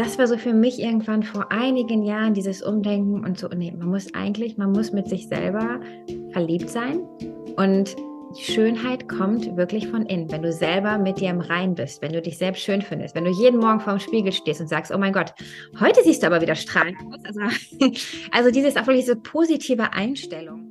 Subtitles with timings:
[0.00, 3.88] Das war so für mich irgendwann vor einigen Jahren dieses Umdenken und so, nee, man
[3.88, 5.78] muss eigentlich, man muss mit sich selber
[6.32, 7.02] verliebt sein
[7.56, 7.96] und
[8.34, 12.14] die Schönheit kommt wirklich von innen, wenn du selber mit dir im Rein bist, wenn
[12.14, 14.96] du dich selbst schön findest, wenn du jeden Morgen vorm Spiegel stehst und sagst, oh
[14.96, 15.34] mein Gott,
[15.78, 17.20] heute siehst du aber wieder strahlend aus.
[17.26, 17.40] Also,
[18.32, 20.69] also dieses auch wirklich diese positive Einstellung.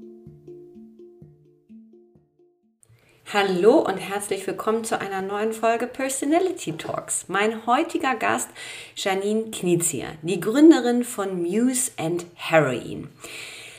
[3.31, 7.25] Hallo und herzlich willkommen zu einer neuen Folge Personality Talks.
[7.27, 8.49] Mein heutiger Gast
[8.95, 13.07] Janine Knizia, die Gründerin von Muse and Heroin.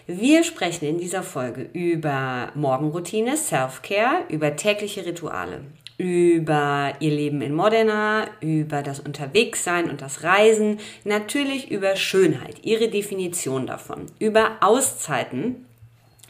[0.06, 5.62] Wir sprechen in dieser Folge über Morgenroutine, Self-Care, über tägliche Rituale,
[5.98, 12.87] über ihr Leben in Modena, über das Unterwegssein und das Reisen, natürlich über Schönheit, ihre
[12.87, 15.67] Definition davon, über Auszeiten,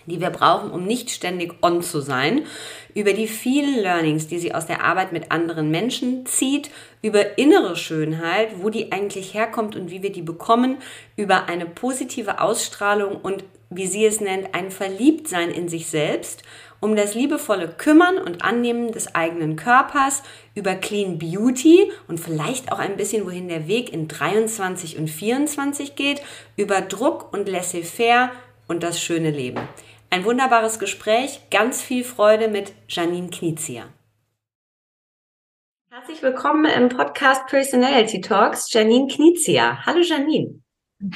[0.07, 2.47] die wir brauchen, um nicht ständig on zu sein,
[2.95, 6.71] über die vielen Learnings, die sie aus der Arbeit mit anderen Menschen zieht,
[7.03, 10.79] über innere Schönheit, wo die eigentlich herkommt und wie wir die bekommen,
[11.17, 16.43] über eine positive Ausstrahlung und, wie sie es nennt, ein Verliebtsein in sich selbst,
[16.81, 20.23] um das liebevolle Kümmern und Annehmen des eigenen Körpers,
[20.55, 25.95] über Clean Beauty und vielleicht auch ein bisschen, wohin der Weg in 23 und 24
[25.95, 26.23] geht,
[26.57, 28.31] über Druck und Laissez-faire
[28.71, 29.61] und das schöne Leben.
[30.11, 33.93] Ein wunderbares Gespräch, ganz viel Freude mit Janine Knizia.
[35.91, 39.85] Herzlich willkommen im Podcast Personality Talks, Janine Knizia.
[39.85, 40.60] Hallo Janine.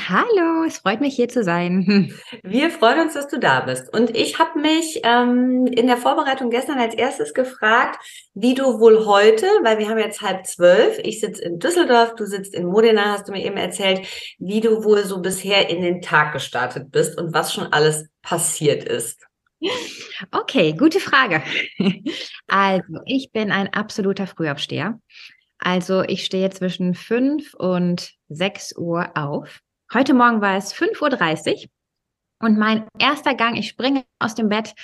[0.08, 2.10] Hallo, es freut mich hier zu sein.
[2.42, 3.92] Wir freuen uns, dass du da bist.
[3.92, 7.98] Und ich habe mich ähm, in der Vorbereitung gestern als erstes gefragt,
[8.32, 12.24] wie du wohl heute, weil wir haben jetzt halb zwölf, ich sitze in Düsseldorf, du
[12.24, 14.06] sitzt in Modena, hast du mir eben erzählt,
[14.38, 18.84] wie du wohl so bisher in den Tag gestartet bist und was schon alles passiert
[18.84, 19.20] ist.
[20.30, 21.42] Okay, gute Frage.
[22.46, 25.00] Also, ich bin ein absoluter Frühaufsteher.
[25.58, 29.60] Also, ich stehe zwischen fünf und sechs Uhr auf.
[29.94, 31.70] Heute Morgen war es 5.30 Uhr
[32.40, 34.74] und mein erster Gang, ich springe aus dem Bett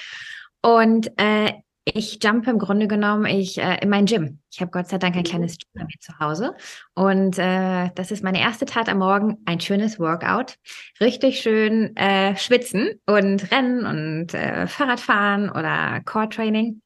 [0.62, 1.52] und äh,
[1.84, 4.38] ich jumpe im Grunde genommen ich, äh, in mein Gym.
[4.52, 6.54] Ich habe Gott sei Dank ein kleines Gym bei mir zu Hause.
[6.94, 10.58] Und äh, das ist meine erste Tat am Morgen, ein schönes Workout.
[11.00, 16.82] Richtig schön äh, schwitzen und rennen und äh, Fahrradfahren oder Core-Training.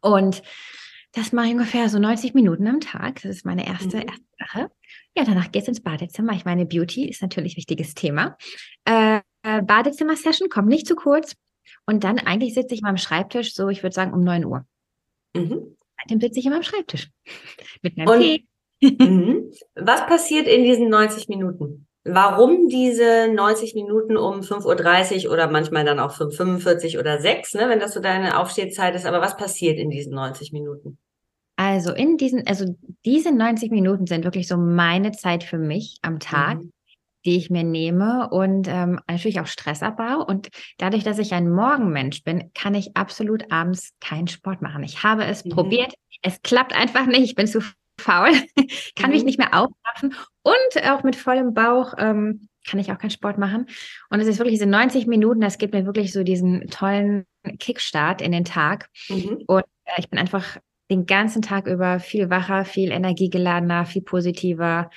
[0.00, 0.42] Und
[1.12, 3.22] das mache ich ungefähr so 90 Minuten am Tag.
[3.22, 4.02] Das ist meine erste, mhm.
[4.08, 4.70] erste Sache.
[5.16, 6.32] Ja, danach geht's ins Badezimmer.
[6.32, 8.36] Ich meine, Beauty ist natürlich ein wichtiges Thema.
[8.84, 11.34] Äh, äh, Badezimmer-Session kommt nicht zu kurz.
[11.86, 14.64] Und dann eigentlich sitze ich mal am Schreibtisch, so ich würde sagen um 9 Uhr.
[15.34, 15.76] Mhm.
[16.08, 17.10] Dann sitze ich immer am Schreibtisch.
[17.82, 18.46] Mit einem Und, Tee.
[18.98, 19.52] Mhm.
[19.76, 21.86] Was passiert in diesen 90 Minuten?
[22.04, 27.68] Warum diese 90 Minuten um 5.30 Uhr oder manchmal dann auch 5.45 oder 6, ne,
[27.68, 30.98] wenn das so deine Aufstehzeit ist, aber was passiert in diesen 90 Minuten?
[31.56, 36.18] Also in diesen, also diese 90 Minuten sind wirklich so meine Zeit für mich am
[36.18, 36.72] Tag, mhm.
[37.24, 40.24] die ich mir nehme und ähm, natürlich auch Stressabbau.
[40.24, 40.48] Und
[40.78, 44.82] dadurch, dass ich ein Morgenmensch bin, kann ich absolut abends keinen Sport machen.
[44.82, 45.50] Ich habe es mhm.
[45.50, 47.60] probiert, es klappt einfach nicht, ich bin zu
[48.00, 48.30] faul,
[48.96, 49.12] kann mhm.
[49.12, 53.38] mich nicht mehr aufraffen und auch mit vollem Bauch ähm, kann ich auch keinen Sport
[53.38, 53.66] machen.
[54.10, 57.26] Und es ist wirklich diese 90 Minuten, das gibt mir wirklich so diesen tollen
[57.58, 58.88] Kickstart in den Tag.
[59.08, 59.42] Mhm.
[59.46, 60.58] Und äh, ich bin einfach
[60.90, 64.90] den ganzen Tag über viel wacher, viel energiegeladener, viel positiver.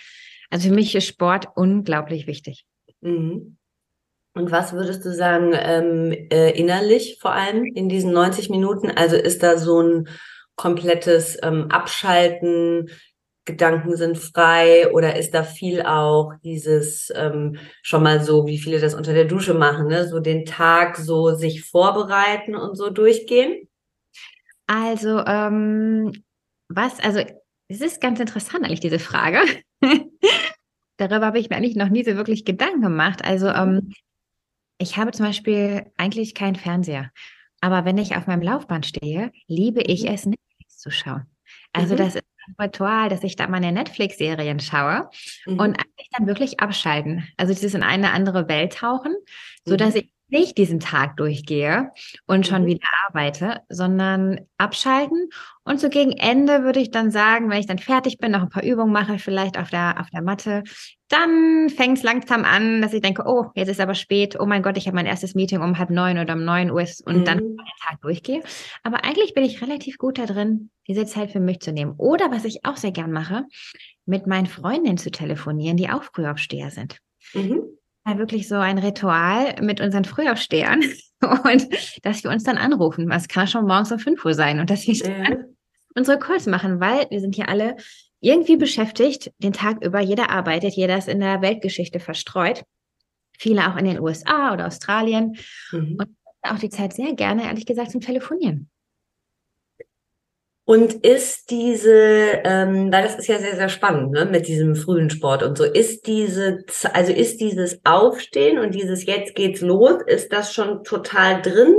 [0.50, 2.66] Also für mich ist Sport unglaublich wichtig.
[3.02, 3.58] Mhm.
[4.34, 8.92] Und was würdest du sagen, ähm, äh, innerlich vor allem in diesen 90 Minuten?
[8.92, 10.10] Also ist da so ein
[10.56, 12.90] komplettes ähm, Abschalten,
[13.46, 18.80] Gedanken sind frei oder ist da viel auch dieses ähm, schon mal so, wie viele
[18.80, 20.08] das unter der Dusche machen, ne?
[20.08, 23.70] so den Tag so sich vorbereiten und so durchgehen?
[24.68, 26.12] Also, ähm,
[26.70, 27.22] was, also,
[27.68, 29.40] es ist ganz interessant eigentlich, diese Frage.
[30.98, 33.24] darüber habe ich mir eigentlich noch nie so wirklich Gedanken gemacht.
[33.24, 33.92] Also ähm,
[34.78, 37.12] ich habe zum Beispiel eigentlich keinen Fernseher.
[37.62, 40.10] Aber wenn ich auf meinem Laufband stehe, liebe ich mhm.
[40.10, 41.26] es, Netflix zu schauen.
[41.74, 41.98] Also mhm.
[41.98, 45.10] das ist ein Ritual, dass ich da meine Netflix-Serien schaue
[45.46, 45.60] mhm.
[45.60, 47.28] und eigentlich dann wirklich abschalten.
[47.38, 49.16] Also dieses in eine andere Welt tauchen,
[49.66, 50.02] so dass mhm.
[50.02, 51.92] ich nicht diesen Tag durchgehe
[52.28, 52.68] und schon mhm.
[52.68, 55.30] wieder arbeite, sondern abschalten.
[55.64, 58.50] Und so gegen Ende würde ich dann sagen, wenn ich dann fertig bin, noch ein
[58.50, 60.64] paar Übungen mache, vielleicht auf der, auf der Matte,
[61.08, 64.62] dann fängt es langsam an, dass ich denke, oh, jetzt ist aber spät, oh mein
[64.62, 67.26] Gott, ich habe mein erstes Meeting um halb neun oder um neun Uhr und mhm.
[67.26, 68.44] dann den Tag durchgehe.
[68.84, 71.94] Aber eigentlich bin ich relativ gut da drin, diese Zeit für mich zu nehmen.
[71.98, 73.46] Oder was ich auch sehr gern mache,
[74.06, 76.98] mit meinen Freundinnen zu telefonieren, die auch Frühaufsteher sind.
[77.34, 77.64] Mhm
[78.06, 80.82] wirklich so ein Ritual mit unseren Frühaufstehern
[81.44, 81.68] und
[82.04, 83.12] dass wir uns dann anrufen.
[83.12, 85.38] Es kann schon morgens um 5 Uhr sein und dass wir ja.
[85.96, 87.76] unsere Calls machen, weil wir sind hier alle
[88.22, 90.00] irgendwie beschäftigt, den Tag über.
[90.00, 92.64] Jeder arbeitet, jeder ist in der Weltgeschichte verstreut.
[93.38, 95.38] Viele auch in den USA oder Australien.
[95.72, 95.98] Mhm.
[96.00, 98.70] Und auch die Zeit sehr gerne, ehrlich gesagt, zum Telefonieren.
[100.68, 105.12] Und ist diese, ähm, weil das ist ja sehr, sehr spannend, ne, mit diesem frühen
[105.12, 110.34] Sport und so, ist diese, also ist dieses Aufstehen und dieses jetzt geht's los, ist
[110.34, 111.76] das schon total drin,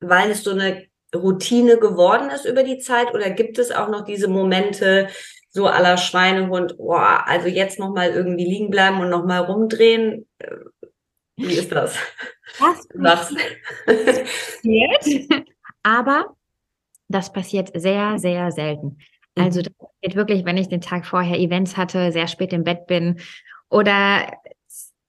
[0.00, 4.04] weil es so eine Routine geworden ist über die Zeit oder gibt es auch noch
[4.04, 5.08] diese Momente,
[5.50, 10.26] so aller Schweinehund, boah, also jetzt nochmal irgendwie liegen bleiben und nochmal rumdrehen?
[11.36, 11.96] Wie ist das?
[12.58, 13.40] Das passiert.
[15.82, 16.34] Aber
[17.12, 18.98] das passiert sehr, sehr selten.
[19.36, 19.64] Also mhm.
[19.64, 23.20] das passiert wirklich, wenn ich den Tag vorher Events hatte, sehr spät im Bett bin
[23.70, 24.32] oder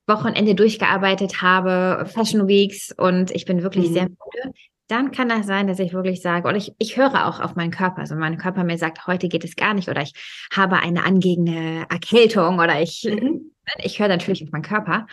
[0.07, 3.94] Wochenende durchgearbeitet habe, Fashion Weeks und ich bin wirklich mhm.
[3.94, 4.53] sehr müde,
[4.88, 7.71] dann kann das sein, dass ich wirklich sage, oder ich, ich höre auch auf meinen
[7.71, 8.00] Körper.
[8.00, 10.13] Also mein Körper mir sagt, heute geht es gar nicht oder ich
[10.53, 13.51] habe eine angehende Erkältung oder ich, mhm.
[13.81, 15.07] ich höre natürlich auf meinen Körper.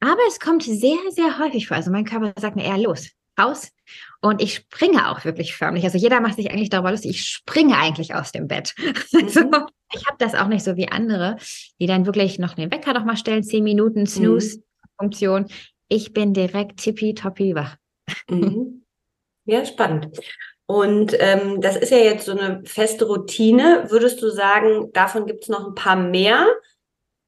[0.00, 1.76] Aber es kommt sehr, sehr häufig vor.
[1.76, 3.70] Also mein Körper sagt mir eher los, raus.
[4.20, 5.84] Und ich springe auch wirklich förmlich.
[5.84, 7.10] Also jeder macht sich eigentlich darüber lustig.
[7.10, 8.74] Ich springe eigentlich aus dem Bett.
[9.14, 9.66] Also mhm.
[9.92, 11.36] ich habe das auch nicht so wie andere,
[11.78, 15.42] die dann wirklich noch den Wecker noch mal stellen, zehn Minuten Snooze-Funktion.
[15.42, 15.48] Mhm.
[15.88, 17.76] Ich bin direkt tippitoppi wach.
[18.28, 18.84] Mhm.
[19.44, 20.08] Ja, spannend.
[20.66, 23.84] Und ähm, das ist ja jetzt so eine feste Routine.
[23.90, 26.46] Würdest du sagen, davon gibt es noch ein paar mehr?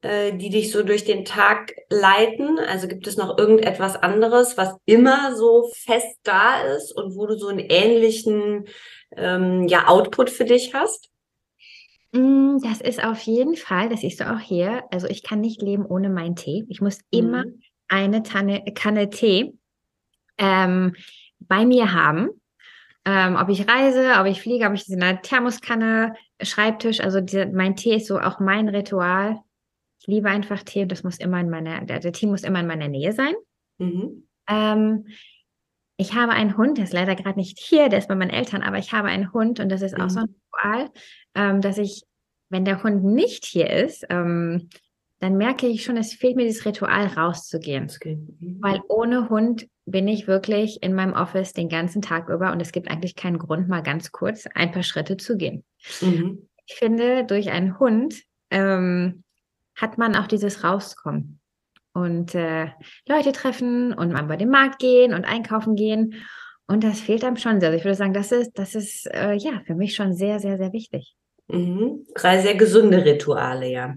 [0.06, 2.60] Äh, die dich so durch den Tag leiten?
[2.60, 7.36] Also gibt es noch irgendetwas anderes, was immer so fest da ist und wo du
[7.36, 8.66] so einen ähnlichen
[9.16, 11.10] ähm, ja, Output für dich hast?
[12.12, 14.84] Mm, das ist auf jeden Fall, das siehst du auch hier.
[14.92, 16.64] Also ich kann nicht leben ohne meinen Tee.
[16.68, 17.60] Ich muss immer mhm.
[17.88, 19.54] eine Tanne, Kanne Tee
[20.38, 20.94] ähm,
[21.40, 22.28] bei mir haben.
[23.04, 27.46] Ähm, ob ich reise, ob ich fliege, ob ich in einer Thermoskanne, Schreibtisch, also diese,
[27.46, 29.40] mein Tee ist so auch mein Ritual
[30.06, 32.60] ich liebe einfach Tee und das muss immer in meiner, der, der Tee muss immer
[32.60, 33.34] in meiner Nähe sein.
[33.78, 34.28] Mhm.
[34.48, 35.06] Ähm,
[35.96, 38.62] ich habe einen Hund, der ist leider gerade nicht hier, der ist bei meinen Eltern,
[38.62, 40.04] aber ich habe einen Hund und das ist mhm.
[40.04, 40.34] auch so ein.
[40.54, 40.90] Ritual,
[41.34, 42.04] ähm, dass ich,
[42.50, 44.68] wenn der Hund nicht hier ist, ähm,
[45.18, 47.90] dann merke ich schon, es fehlt mir dieses Ritual rauszugehen.
[48.04, 48.58] Mhm.
[48.60, 52.70] Weil ohne Hund bin ich wirklich in meinem Office den ganzen Tag über und es
[52.70, 55.64] gibt eigentlich keinen Grund, mal ganz kurz ein paar Schritte zu gehen.
[56.00, 56.48] Mhm.
[56.66, 59.24] Ich finde, durch einen Hund ähm,
[59.76, 61.40] hat man auch dieses Rauskommen
[61.92, 62.68] und äh,
[63.08, 66.14] Leute treffen und mal bei dem Markt gehen und einkaufen gehen.
[66.66, 67.70] Und das fehlt einem schon sehr.
[67.70, 70.58] Also ich würde sagen, das ist, das ist äh, ja für mich schon sehr, sehr,
[70.58, 71.14] sehr wichtig.
[71.48, 72.04] Mhm.
[72.14, 73.94] Drei sehr gesunde Rituale, ja.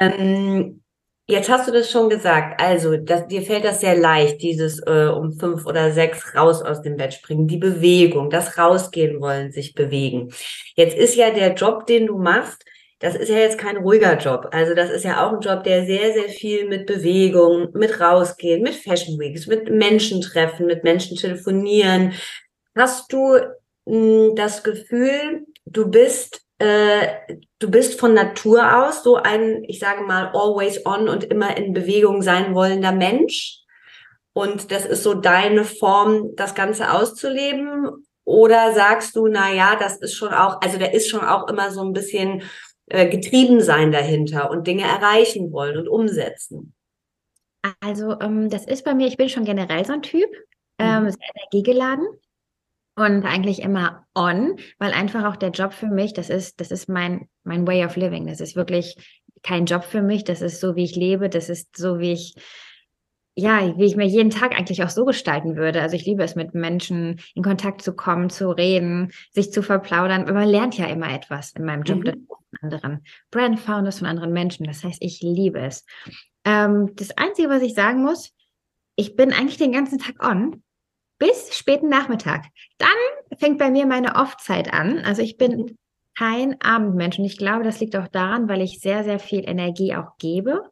[0.00, 0.82] Ähm,
[1.26, 2.60] jetzt hast du das schon gesagt.
[2.60, 6.82] Also, das, dir fällt das sehr leicht, dieses äh, um fünf oder sechs raus aus
[6.82, 10.32] dem Bett springen, die Bewegung, das rausgehen wollen, sich bewegen.
[10.74, 12.64] Jetzt ist ja der Job, den du machst,
[13.04, 14.48] das ist ja jetzt kein ruhiger Job.
[14.50, 18.62] Also das ist ja auch ein Job, der sehr, sehr viel mit Bewegung, mit rausgehen,
[18.62, 22.14] mit Fashion Weeks, mit Menschen treffen, mit Menschen telefonieren.
[22.74, 23.36] Hast du
[23.84, 27.08] mh, hm, das Gefühl, du bist äh,
[27.58, 31.74] du bist von Natur aus so ein, ich sage mal, always on und immer in
[31.74, 33.58] Bewegung sein wollender Mensch?
[34.32, 38.06] Und das ist so deine Form, das Ganze auszuleben?
[38.24, 41.70] Oder sagst du, na ja, das ist schon auch, also der ist schon auch immer
[41.70, 42.42] so ein bisschen
[42.86, 46.74] äh, getrieben sein dahinter und Dinge erreichen wollen und umsetzen?
[47.80, 50.28] Also ähm, das ist bei mir, ich bin schon generell so ein Typ,
[50.78, 51.10] ähm, mhm.
[51.10, 52.06] sehr energiegeladen
[52.96, 56.88] und eigentlich immer on, weil einfach auch der Job für mich, das ist, das ist
[56.88, 58.26] mein, mein Way of Living.
[58.26, 58.96] Das ist wirklich
[59.42, 60.24] kein Job für mich.
[60.24, 61.28] Das ist so, wie ich lebe.
[61.28, 62.34] Das ist so, wie ich,
[63.34, 65.82] ja, wie ich mir jeden Tag eigentlich auch so gestalten würde.
[65.82, 70.32] Also ich liebe es, mit Menschen in Kontakt zu kommen, zu reden, sich zu verplaudern.
[70.32, 72.04] Man lernt ja immer etwas in meinem Job.
[72.04, 72.26] Mhm
[72.60, 74.66] anderen Brand Founders, von anderen Menschen.
[74.66, 75.84] Das heißt, ich liebe es.
[76.44, 78.32] Ähm, das Einzige, was ich sagen muss,
[78.96, 80.62] ich bin eigentlich den ganzen Tag on
[81.18, 82.44] bis späten Nachmittag.
[82.78, 82.88] Dann
[83.38, 84.98] fängt bei mir meine Off-Zeit an.
[84.98, 85.76] Also ich bin
[86.16, 89.94] kein Abendmensch und ich glaube, das liegt auch daran, weil ich sehr, sehr viel Energie
[89.94, 90.62] auch gebe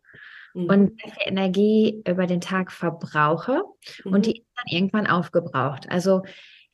[0.54, 0.66] mhm.
[0.66, 3.62] und sehr viel Energie über den Tag verbrauche
[4.04, 4.12] mhm.
[4.12, 5.90] und die ist dann irgendwann aufgebraucht.
[5.90, 6.22] Also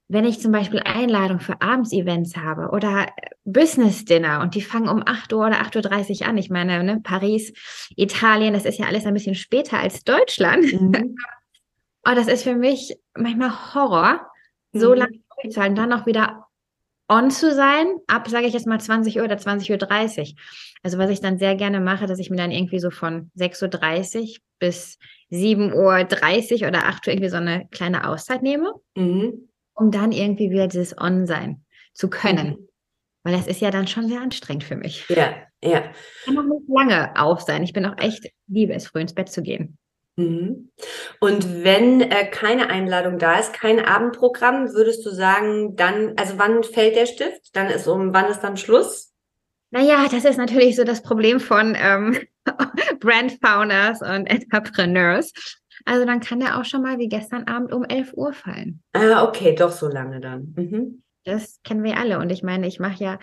[0.08, 3.06] wenn ich zum Beispiel Einladung für Abendsevents habe oder
[3.44, 6.38] Business Dinner und die fangen um 8 Uhr oder 8.30 Uhr an.
[6.38, 7.52] Ich meine, ne, Paris,
[7.94, 10.72] Italien, das ist ja alles ein bisschen später als Deutschland.
[10.72, 11.14] Mhm.
[12.06, 14.26] oh, das ist für mich manchmal Horror,
[14.72, 14.98] so mhm.
[14.98, 16.46] lange durchzuhalten, dann noch wieder
[17.10, 20.34] on zu sein, ab, sage ich jetzt mal 20 Uhr oder 20.30 Uhr.
[20.82, 24.20] Also was ich dann sehr gerne mache, dass ich mir dann irgendwie so von 6.30
[24.20, 24.98] Uhr bis
[25.30, 28.72] 7.30 Uhr oder 8 Uhr irgendwie so eine kleine Auszeit nehme.
[28.94, 29.47] Mhm
[29.78, 32.48] um dann irgendwie wieder dieses On sein zu können.
[32.48, 32.68] Mhm.
[33.22, 35.08] Weil das ist ja dann schon sehr anstrengend für mich.
[35.08, 35.90] Ja, ja.
[36.20, 37.62] Ich kann noch nicht lange auf sein.
[37.62, 39.78] Ich bin auch echt, liebe es, früh ins Bett zu gehen.
[40.16, 40.70] Mhm.
[41.20, 46.64] Und wenn äh, keine Einladung da ist, kein Abendprogramm, würdest du sagen, dann, also wann
[46.64, 47.54] fällt der Stift?
[47.54, 49.12] Dann ist um, wann ist dann Schluss?
[49.70, 52.18] Naja, das ist natürlich so das Problem von ähm,
[53.00, 55.32] Brand Founders und Entrepreneurs.
[55.88, 58.82] Also dann kann der auch schon mal wie gestern Abend um 11 Uhr fallen.
[58.92, 60.54] Ah, okay, doch so lange dann.
[60.54, 61.02] Mhm.
[61.24, 62.18] Das kennen wir alle.
[62.18, 63.18] Und ich meine, ich mache ja,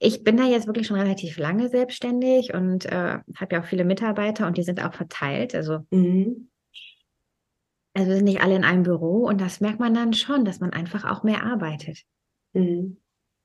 [0.00, 3.84] ich bin da jetzt wirklich schon relativ lange selbstständig und äh, habe ja auch viele
[3.84, 5.54] Mitarbeiter und die sind auch verteilt.
[5.54, 6.50] Also, mhm.
[7.94, 10.72] also sind nicht alle in einem Büro und das merkt man dann schon, dass man
[10.72, 12.00] einfach auch mehr arbeitet.
[12.52, 12.96] Mhm.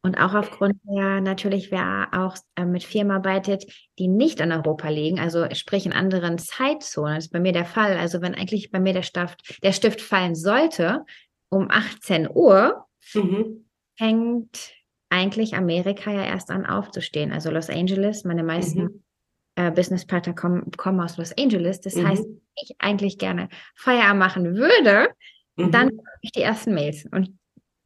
[0.05, 3.63] Und auch aufgrund der natürlich, wer auch äh, mit Firmen arbeitet,
[3.97, 7.65] die nicht in Europa liegen, also sprich in anderen Zeitzonen, das ist bei mir der
[7.65, 7.97] Fall.
[7.97, 11.05] Also wenn eigentlich bei mir der Stift, der Stift fallen sollte
[11.47, 13.65] um 18 Uhr, mhm.
[13.97, 14.73] fängt
[15.09, 17.31] eigentlich Amerika ja erst an aufzustehen.
[17.31, 19.03] Also Los Angeles, meine meisten mhm.
[19.55, 21.79] äh, Businesspartner kommen, kommen aus Los Angeles.
[21.79, 22.07] Das mhm.
[22.09, 25.07] heißt, ich eigentlich gerne Feierabend machen würde,
[25.55, 26.01] dann mhm.
[26.19, 27.05] ich die ersten Mails.
[27.09, 27.37] Und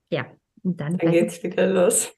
[0.10, 0.26] ja,
[0.64, 2.14] und dann, dann geht es wieder los.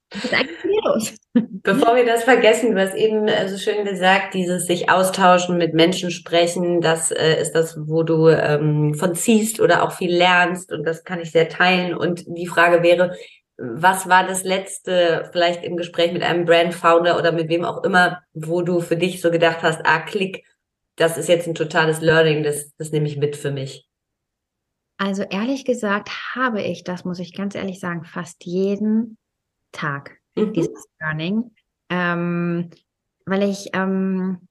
[0.63, 1.15] los.
[1.33, 5.73] Bevor wir das vergessen, du hast eben äh, so schön gesagt, dieses sich austauschen, mit
[5.73, 10.71] Menschen sprechen, das äh, ist das, wo du ähm, von ziehst oder auch viel lernst
[10.71, 11.93] und das kann ich sehr teilen.
[11.93, 13.15] Und die Frage wäre,
[13.57, 18.21] was war das letzte, vielleicht im Gespräch mit einem Brand-Founder oder mit wem auch immer,
[18.33, 20.45] wo du für dich so gedacht hast, ah, klick,
[20.95, 23.88] das ist jetzt ein totales Learning, das, das nehme ich mit für mich?
[24.99, 29.17] Also ehrlich gesagt habe ich, das muss ich ganz ehrlich sagen, fast jeden
[29.71, 30.51] Tag mhm.
[30.51, 31.55] dieses Learning,
[31.89, 32.69] ähm,
[33.25, 34.49] weil ich, ähm,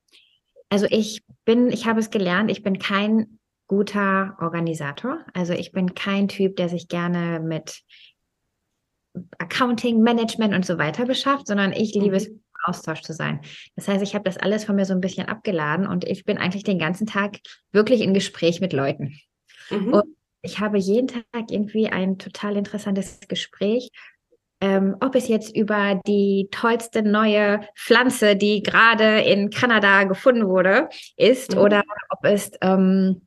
[0.70, 5.22] also ich bin, ich habe es gelernt, ich bin kein guter Organisator.
[5.34, 7.82] Also ich bin kein Typ, der sich gerne mit
[9.36, 12.14] Accounting, Management und so weiter beschafft, sondern ich liebe mhm.
[12.14, 13.42] es, im Austausch zu sein.
[13.76, 16.38] Das heißt, ich habe das alles von mir so ein bisschen abgeladen und ich bin
[16.38, 17.36] eigentlich den ganzen Tag
[17.70, 19.20] wirklich in Gespräch mit Leuten.
[19.70, 19.92] Mhm.
[19.92, 23.90] Und ich habe jeden Tag irgendwie ein total interessantes Gespräch.
[24.60, 30.88] Ähm, ob es jetzt über die tollste neue Pflanze, die gerade in Kanada gefunden wurde,
[31.16, 31.60] ist, mhm.
[31.60, 33.22] oder ob es ähm,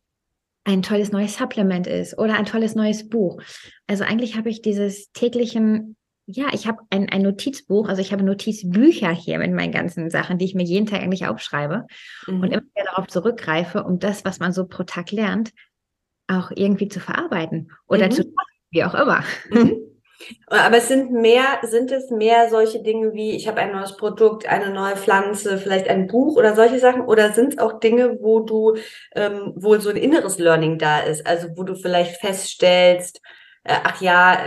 [0.66, 3.42] ein tolles neues Supplement ist oder ein tolles neues Buch.
[3.88, 8.24] Also eigentlich habe ich dieses täglichen, ja, ich habe ein, ein Notizbuch, also ich habe
[8.24, 11.88] Notizbücher hier mit meinen ganzen Sachen, die ich mir jeden Tag eigentlich aufschreibe
[12.28, 12.42] mhm.
[12.42, 15.52] und immer wieder darauf zurückgreife, um das, was man so pro Tag lernt,
[16.32, 18.12] auch irgendwie zu verarbeiten oder mhm.
[18.12, 18.24] zu
[18.72, 19.24] wie auch immer.
[19.50, 19.78] Mhm.
[20.48, 24.48] Aber es sind mehr, sind es mehr solche Dinge wie, ich habe ein neues Produkt,
[24.48, 27.02] eine neue Pflanze, vielleicht ein Buch oder solche Sachen?
[27.02, 28.76] Oder sind es auch Dinge, wo du
[29.16, 31.26] ähm, wohl so ein inneres Learning da ist?
[31.26, 33.20] Also wo du vielleicht feststellst,
[33.64, 34.38] äh, ach ja,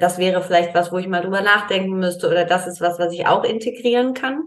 [0.00, 3.12] das wäre vielleicht was, wo ich mal drüber nachdenken müsste, oder das ist was, was
[3.12, 4.44] ich auch integrieren kann?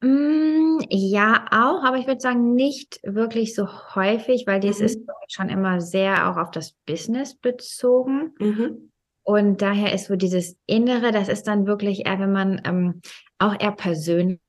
[0.00, 4.86] Mm, ja, auch, aber ich würde sagen, nicht wirklich so häufig, weil dies mhm.
[4.86, 8.34] ist schon immer sehr auch auf das Business bezogen.
[8.38, 8.90] Mhm.
[9.22, 13.02] Und daher ist so dieses Innere, das ist dann wirklich eher, wenn man ähm,
[13.38, 14.40] auch eher persönlich,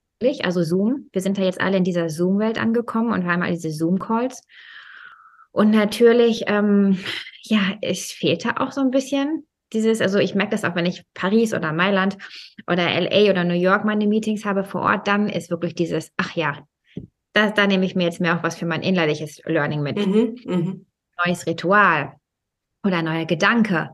[0.43, 3.51] also Zoom, wir sind ja jetzt alle in dieser Zoom-Welt angekommen und wir haben all
[3.51, 4.41] diese Zoom-Calls.
[5.51, 6.97] Und natürlich, ähm,
[7.43, 11.03] ja, es fehlte auch so ein bisschen dieses, also ich merke das auch, wenn ich
[11.13, 12.17] Paris oder Mailand
[12.67, 16.35] oder LA oder New York meine Meetings habe vor Ort, dann ist wirklich dieses, ach
[16.35, 16.57] ja,
[17.33, 20.05] da, da nehme ich mir jetzt mehr auch was für mein innerliches Learning mit.
[20.05, 20.75] Mhm, mh.
[21.25, 22.13] Neues Ritual
[22.83, 23.91] oder neuer Gedanke.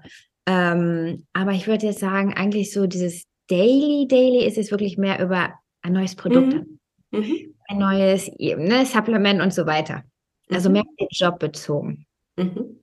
[0.47, 5.21] Ähm, aber ich würde jetzt sagen, eigentlich so dieses Daily, Daily ist es wirklich mehr
[5.21, 6.79] über ein neues Produkt, mhm.
[7.11, 7.55] Mhm.
[7.67, 10.03] ein neues ne, Supplement und so weiter.
[10.49, 10.73] Also mhm.
[10.73, 12.05] mehr Job bezogen.
[12.37, 12.79] Mhm.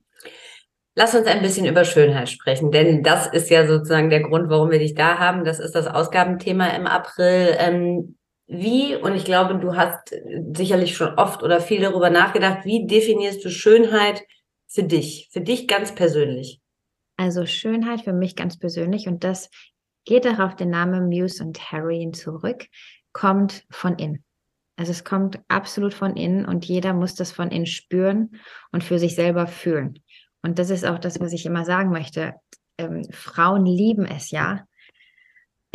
[0.97, 4.71] Lass uns ein bisschen über Schönheit sprechen, denn das ist ja sozusagen der Grund, warum
[4.71, 5.43] wir dich da haben.
[5.43, 7.55] Das ist das Ausgabenthema im April.
[7.59, 8.15] Ähm,
[8.47, 10.15] wie, und ich glaube, du hast
[10.53, 14.23] sicherlich schon oft oder viel darüber nachgedacht, wie definierst du Schönheit
[14.67, 16.61] für dich, für dich ganz persönlich?
[17.17, 19.49] Also Schönheit für mich ganz persönlich, und das
[20.05, 22.67] geht auch auf den Namen Muse und Harry zurück,
[23.13, 24.23] kommt von innen.
[24.77, 28.39] Also es kommt absolut von innen und jeder muss das von innen spüren
[28.71, 29.99] und für sich selber fühlen.
[30.45, 32.35] Und das ist auch das, was ich immer sagen möchte.
[32.77, 34.65] Ähm, Frauen lieben es ja,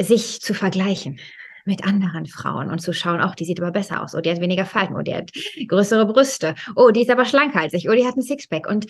[0.01, 1.19] sich zu vergleichen
[1.65, 4.41] mit anderen Frauen und zu schauen, auch die sieht aber besser aus, oh, die hat
[4.41, 5.31] weniger Falten, oh, die hat
[5.69, 8.69] größere Brüste, oh, die ist aber schlanker als ich, oh, die hat ein Sixpack.
[8.69, 8.87] Und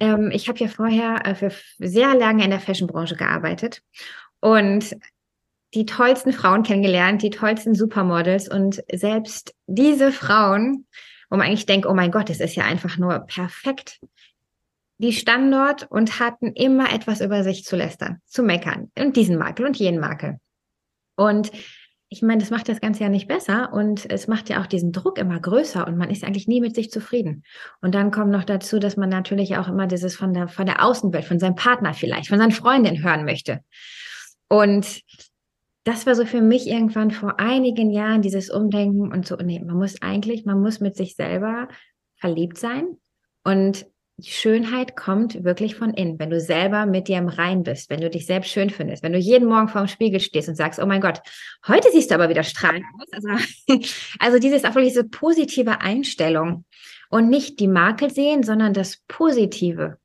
[0.00, 3.82] ähm, ich habe ja vorher äh, für sehr lange in der Fashionbranche gearbeitet
[4.40, 4.96] und
[5.74, 10.86] die tollsten Frauen kennengelernt, die tollsten Supermodels und selbst diese Frauen,
[11.28, 14.00] wo man eigentlich denkt, oh mein Gott, es ist ja einfach nur perfekt,
[14.98, 19.38] die standen dort und hatten immer etwas über sich zu lästern, zu meckern und diesen
[19.38, 20.38] Makel und jenen Makel.
[21.16, 21.50] Und
[22.10, 24.92] ich meine, das macht das Ganze ja nicht besser und es macht ja auch diesen
[24.92, 27.44] Druck immer größer und man ist eigentlich nie mit sich zufrieden.
[27.82, 30.82] Und dann kommt noch dazu, dass man natürlich auch immer dieses von der, von der
[30.82, 33.60] Außenwelt, von seinem Partner vielleicht, von seinen Freundinnen hören möchte.
[34.48, 35.02] Und
[35.84, 39.76] das war so für mich irgendwann vor einigen Jahren dieses Umdenken und so, nee, man
[39.76, 41.68] muss eigentlich, man muss mit sich selber
[42.16, 42.96] verliebt sein
[43.44, 43.86] und
[44.18, 48.00] die Schönheit kommt wirklich von innen, wenn du selber mit dir im Rein bist, wenn
[48.00, 50.86] du dich selbst schön findest, wenn du jeden Morgen vorm Spiegel stehst und sagst, oh
[50.86, 51.20] mein Gott,
[51.68, 53.06] heute siehst du aber wieder strahlend aus.
[53.12, 53.28] Also,
[54.18, 56.64] also dieses auch wirklich diese positive Einstellung
[57.10, 59.98] und nicht die Makel sehen, sondern das Positive.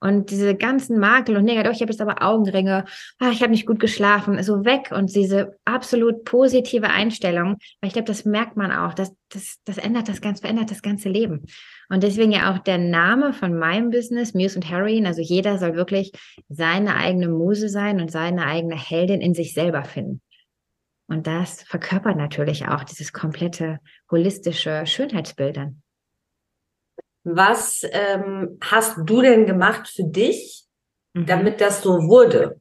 [0.00, 2.86] Und diese ganzen Makel und Negativ, ich habe jetzt aber Augenringe,
[3.18, 4.92] ach, ich habe nicht gut geschlafen, so weg.
[4.92, 9.76] Und diese absolut positive Einstellung, weil ich glaube, das merkt man auch, das, das, das
[9.76, 11.44] ändert das ganz, verändert das ganze Leben.
[11.90, 15.06] Und deswegen ja auch der Name von meinem Business, Muse und Heroin.
[15.06, 16.12] Also jeder soll wirklich
[16.48, 20.22] seine eigene Muse sein und seine eigene Heldin in sich selber finden.
[21.08, 23.80] Und das verkörpert natürlich auch dieses komplette
[24.10, 25.82] holistische Schönheitsbildern.
[27.24, 30.64] Was ähm, hast du denn gemacht für dich,
[31.14, 31.26] mhm.
[31.26, 32.60] damit das so wurde?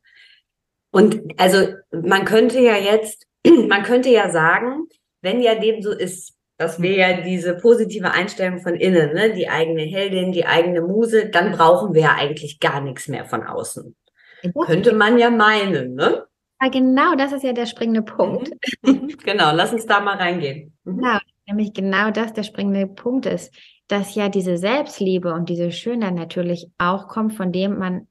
[0.92, 3.26] Und also man könnte ja jetzt,
[3.68, 4.88] man könnte ja sagen,
[5.22, 9.34] wenn ja dem so ist, das wäre ja diese positive Einstellung von innen, ne?
[9.34, 13.44] die eigene Heldin, die eigene Muse, dann brauchen wir ja eigentlich gar nichts mehr von
[13.44, 13.96] außen.
[14.42, 14.52] Ja.
[14.66, 16.26] Könnte man ja meinen, ne?
[16.62, 18.52] Ja, genau, das ist ja der springende Punkt.
[18.82, 19.08] Mhm.
[19.24, 20.74] genau, lass uns da mal reingehen.
[20.84, 20.98] Mhm.
[20.98, 21.18] Genau,
[21.48, 23.54] nämlich genau das der springende Punkt ist,
[23.90, 28.08] dass ja diese Selbstliebe und diese Schönheit natürlich auch kommt, von dem man,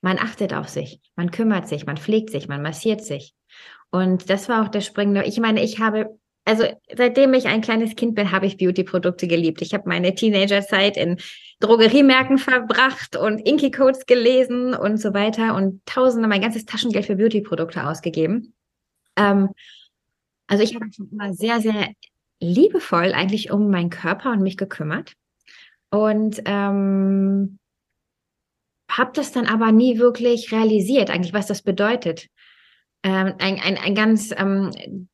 [0.00, 3.34] man achtet auf sich, man kümmert sich, man pflegt sich, man massiert sich.
[3.90, 6.64] Und das war auch der springende, ich meine, ich habe also
[6.96, 9.62] seitdem ich ein kleines Kind bin, habe ich Beauty-Produkte geliebt.
[9.62, 11.18] Ich habe meine Teenagerzeit in
[11.58, 17.84] Drogeriemärkten verbracht und Inky-Codes gelesen und so weiter und tausende, mein ganzes Taschengeld für Beauty-Produkte
[17.84, 18.54] ausgegeben.
[19.16, 19.50] Ähm,
[20.46, 21.88] also ich habe mich immer sehr, sehr
[22.40, 25.14] liebevoll eigentlich um meinen Körper und mich gekümmert
[25.90, 27.58] und ähm,
[28.90, 32.28] habe das dann aber nie wirklich realisiert, eigentlich, was das bedeutet.
[33.02, 35.08] Ähm, ein, ein, ein ganz ähm,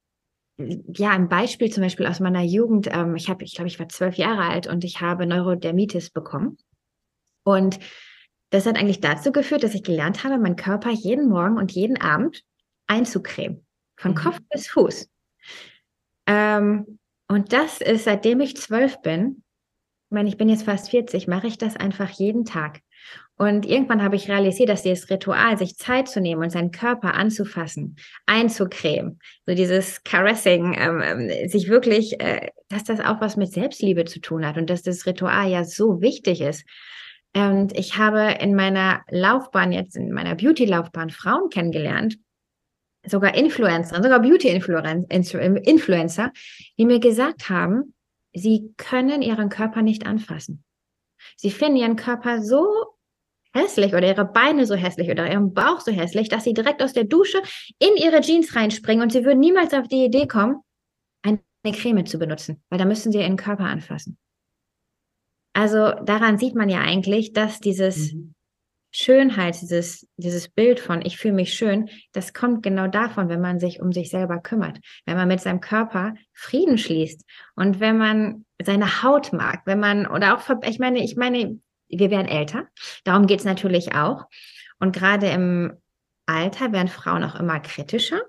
[0.59, 2.89] ja, ein Beispiel zum Beispiel aus meiner Jugend.
[2.91, 6.59] Ähm, ich habe, ich glaube, ich war zwölf Jahre alt und ich habe Neurodermitis bekommen.
[7.45, 7.79] Und
[8.51, 12.01] das hat eigentlich dazu geführt, dass ich gelernt habe, meinen Körper jeden Morgen und jeden
[12.01, 12.43] Abend
[12.87, 13.67] einzucremen.
[13.97, 14.17] Von mhm.
[14.17, 15.09] Kopf bis Fuß.
[16.27, 16.99] Ähm,
[17.33, 19.43] und das ist, seitdem ich zwölf bin,
[20.11, 22.81] ich meine, ich bin jetzt fast 40, mache ich das einfach jeden Tag.
[23.39, 27.15] Und irgendwann habe ich realisiert, dass dieses Ritual, sich Zeit zu nehmen und seinen Körper
[27.15, 33.51] anzufassen, einzucremen, so dieses Caressing, ähm, ähm, sich wirklich, äh, dass das auch was mit
[33.51, 36.65] Selbstliebe zu tun hat und dass das Ritual ja so wichtig ist.
[37.35, 42.19] Und ich habe in meiner Laufbahn, jetzt in meiner Beauty-Laufbahn Frauen kennengelernt,
[43.07, 46.33] sogar Influencer, sogar Beauty-Influencer,
[46.79, 47.95] die mir gesagt haben,
[48.35, 50.65] sie können ihren Körper nicht anfassen.
[51.37, 52.67] Sie finden ihren Körper so
[53.55, 56.93] hässlich oder ihre Beine so hässlich oder ihren Bauch so hässlich, dass sie direkt aus
[56.93, 57.43] der Dusche
[57.79, 60.61] in ihre Jeans reinspringen und sie würden niemals auf die Idee kommen,
[61.23, 64.19] eine Creme zu benutzen, weil da müssen sie ihren Körper anfassen.
[65.53, 68.35] Also daran sieht man ja eigentlich, dass dieses mhm.
[68.93, 73.59] Schönheit, dieses, dieses Bild von ich fühle mich schön, das kommt genau davon, wenn man
[73.59, 77.25] sich um sich selber kümmert, wenn man mit seinem Körper Frieden schließt
[77.57, 82.11] und wenn man seine Haut mag, wenn man oder auch, ich meine, ich meine, wir
[82.11, 82.69] werden älter.
[83.05, 84.27] Darum geht es natürlich auch.
[84.79, 85.73] Und gerade im
[86.27, 88.21] Alter werden Frauen auch immer kritischer.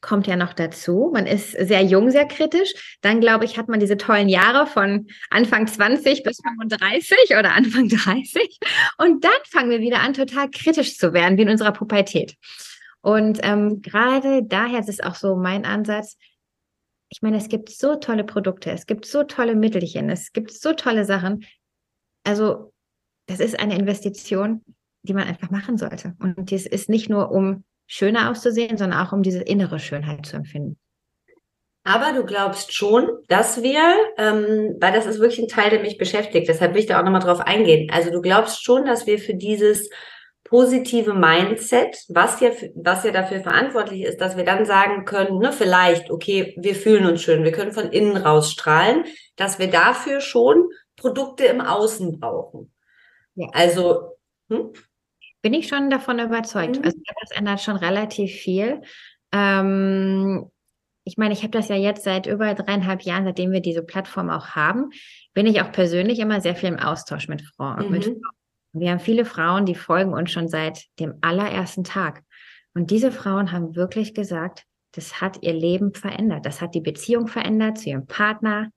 [0.00, 1.10] Kommt ja noch dazu.
[1.12, 2.98] Man ist sehr jung, sehr kritisch.
[3.00, 7.88] Dann, glaube ich, hat man diese tollen Jahre von Anfang 20 bis 35 oder Anfang
[7.88, 8.58] 30.
[8.98, 12.36] Und dann fangen wir wieder an, total kritisch zu werden, wie in unserer Pubertät.
[13.00, 16.16] Und ähm, gerade daher ist es auch so mein Ansatz.
[17.10, 20.74] Ich meine, es gibt so tolle Produkte, es gibt so tolle Mittelchen, es gibt so
[20.74, 21.44] tolle Sachen.
[22.24, 22.72] Also,
[23.26, 24.62] das ist eine Investition,
[25.02, 26.14] die man einfach machen sollte.
[26.18, 30.36] Und es ist nicht nur, um schöner auszusehen, sondern auch um diese innere Schönheit zu
[30.36, 30.78] empfinden.
[31.82, 33.80] Aber du glaubst schon, dass wir,
[34.18, 37.04] ähm, weil das ist wirklich ein Teil, der mich beschäftigt, deshalb will ich da auch
[37.04, 37.90] nochmal drauf eingehen.
[37.90, 39.88] Also du glaubst schon, dass wir für dieses
[40.44, 45.50] positive Mindset, was ja, was ja dafür verantwortlich ist, dass wir dann sagen können, ne,
[45.50, 49.04] vielleicht, okay, wir fühlen uns schön, wir können von innen rausstrahlen,
[49.36, 52.72] dass wir dafür schon Produkte im Außen brauchen.
[53.34, 53.48] Ja.
[53.52, 54.16] Also,
[54.50, 54.72] hm?
[55.42, 56.78] Bin ich schon davon überzeugt.
[56.78, 56.84] Mhm.
[56.84, 58.82] Also das ändert schon relativ viel.
[59.32, 60.50] Ähm,
[61.04, 64.30] ich meine, ich habe das ja jetzt seit über dreieinhalb Jahren, seitdem wir diese Plattform
[64.30, 64.90] auch haben,
[65.32, 67.86] bin ich auch persönlich immer sehr viel im Austausch mit Frauen.
[67.86, 67.90] Mhm.
[67.90, 68.22] Mit Frauen.
[68.74, 72.22] Wir haben viele Frauen, die folgen uns schon seit dem allerersten Tag.
[72.74, 76.44] Und diese Frauen haben wirklich gesagt, das hat ihr Leben verändert.
[76.44, 78.70] Das hat die Beziehung verändert zu ihrem Partner.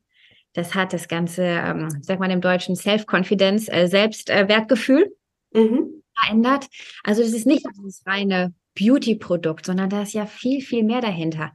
[0.53, 5.13] Das hat das ganze, ähm, sag mal im Deutschen, Self-Confidence, äh, Selbstwertgefühl.
[5.53, 6.67] Äh, mhm verändert.
[7.03, 11.51] Also das ist nicht dieses reine Beauty-Produkt, sondern da ist ja viel, viel mehr dahinter.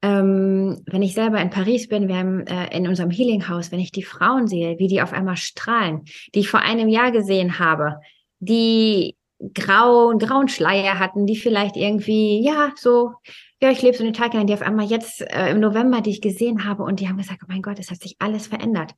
[0.00, 3.80] Ähm, wenn ich selber in Paris bin, wir haben äh, in unserem Healing House, wenn
[3.80, 7.58] ich die Frauen sehe, wie die auf einmal strahlen, die ich vor einem Jahr gesehen
[7.58, 7.96] habe,
[8.38, 9.16] die
[9.54, 13.12] grau, grauen Schleier hatten, die vielleicht irgendwie, ja, so,
[13.60, 16.20] ja, ich lebe so eine Tage die auf einmal jetzt äh, im November, die ich
[16.20, 18.92] gesehen habe und die haben gesagt, oh mein Gott, es hat sich alles verändert.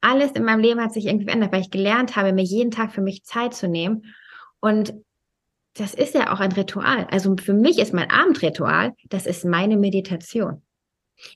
[0.00, 2.92] Alles in meinem Leben hat sich irgendwie verändert, weil ich gelernt habe, mir jeden Tag
[2.92, 4.14] für mich Zeit zu nehmen
[4.60, 4.94] und
[5.74, 7.06] das ist ja auch ein Ritual.
[7.10, 10.62] Also für mich ist mein Abendritual, das ist meine Meditation.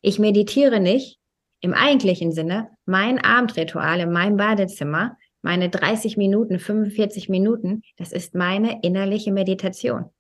[0.03, 1.19] Ich meditiere nicht
[1.61, 2.71] im eigentlichen Sinne.
[2.87, 10.11] Mein Abendritual in meinem Badezimmer, meine 30 Minuten, 45 Minuten, das ist meine innerliche Meditation.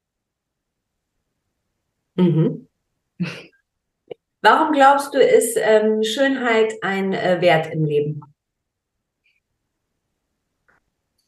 [2.17, 2.69] Mhm.
[4.43, 8.23] Warum glaubst du, ist ähm, Schönheit ein äh, Wert im Leben?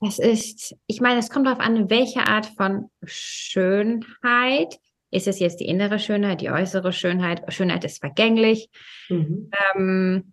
[0.04, 4.78] Es ist, ich meine, es kommt darauf an, welche Art von Schönheit.
[5.10, 7.42] Ist es jetzt die innere Schönheit, die äußere Schönheit?
[7.52, 8.68] Schönheit ist vergänglich.
[9.08, 9.50] Mhm.
[9.76, 10.32] Ähm,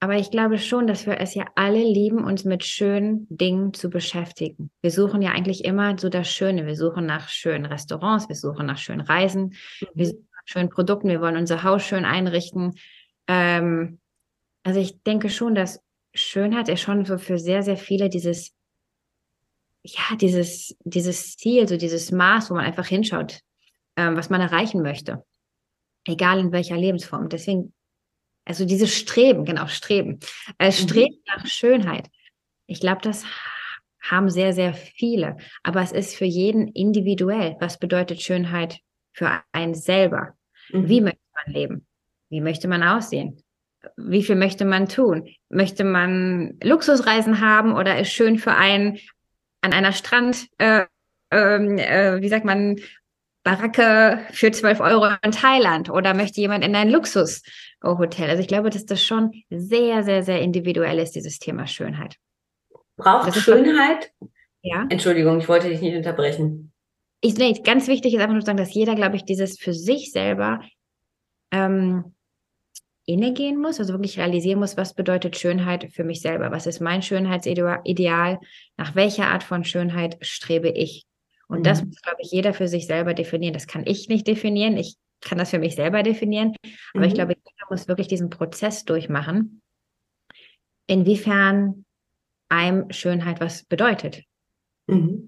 [0.00, 3.90] aber ich glaube schon, dass wir es ja alle lieben, uns mit schönen Dingen zu
[3.90, 4.70] beschäftigen.
[4.80, 6.66] Wir suchen ja eigentlich immer so das Schöne.
[6.66, 9.86] Wir suchen nach schönen Restaurants, wir suchen nach schönen Reisen, mhm.
[9.94, 12.74] wir suchen nach schönen Produkten, wir wollen unser Haus schön einrichten.
[13.26, 13.98] Ähm,
[14.64, 15.82] also ich denke schon, dass
[16.14, 18.54] Schönheit ist schon so für sehr, sehr viele dieses,
[19.82, 23.40] ja, dieses, dieses Ziel, so dieses Maß, wo man einfach hinschaut,
[23.96, 25.24] ähm, was man erreichen möchte.
[26.06, 27.28] Egal in welcher Lebensform.
[27.28, 27.72] Deswegen,
[28.44, 30.18] also dieses Streben, genau, Streben.
[30.58, 30.72] Äh, mhm.
[30.72, 31.22] Streben mhm.
[31.26, 32.08] nach Schönheit.
[32.66, 33.24] Ich glaube, das
[34.00, 35.36] haben sehr, sehr viele.
[35.62, 37.56] Aber es ist für jeden individuell.
[37.60, 38.80] Was bedeutet Schönheit
[39.12, 40.34] für einen selber?
[40.70, 40.88] Mhm.
[40.88, 41.86] Wie möchte man leben?
[42.30, 43.42] Wie möchte man aussehen?
[43.96, 45.28] Wie viel möchte man tun?
[45.48, 48.98] Möchte man Luxusreisen haben oder ist schön für einen
[49.60, 50.84] an einer Strand, äh,
[51.30, 52.76] ähm, äh, wie sagt man,
[53.42, 58.28] Baracke für 12 Euro in Thailand oder möchte jemand in ein Luxushotel?
[58.28, 62.16] Also ich glaube, dass das schon sehr, sehr, sehr individuell ist, dieses Thema Schönheit.
[62.96, 64.12] Braucht Schönheit?
[64.62, 64.86] Ja.
[64.90, 66.72] Entschuldigung, ich wollte dich nicht unterbrechen.
[67.20, 69.72] Ich, nee, ganz wichtig ist einfach nur zu sagen, dass jeder, glaube ich, dieses für
[69.72, 70.60] sich selber
[71.50, 72.14] ähm,
[73.08, 76.50] innegehen muss, also wirklich realisieren muss, was bedeutet Schönheit für mich selber?
[76.50, 78.38] Was ist mein Schönheitsideal?
[78.76, 81.06] Nach welcher Art von Schönheit strebe ich?
[81.48, 81.62] Und mhm.
[81.62, 83.54] das muss, glaube ich, jeder für sich selber definieren.
[83.54, 84.76] Das kann ich nicht definieren.
[84.76, 86.54] Ich kann das für mich selber definieren.
[86.92, 87.08] Aber mhm.
[87.08, 89.62] ich glaube, jeder muss wirklich diesen Prozess durchmachen,
[90.86, 91.86] inwiefern
[92.50, 94.22] einem Schönheit was bedeutet.
[94.86, 95.27] Mhm.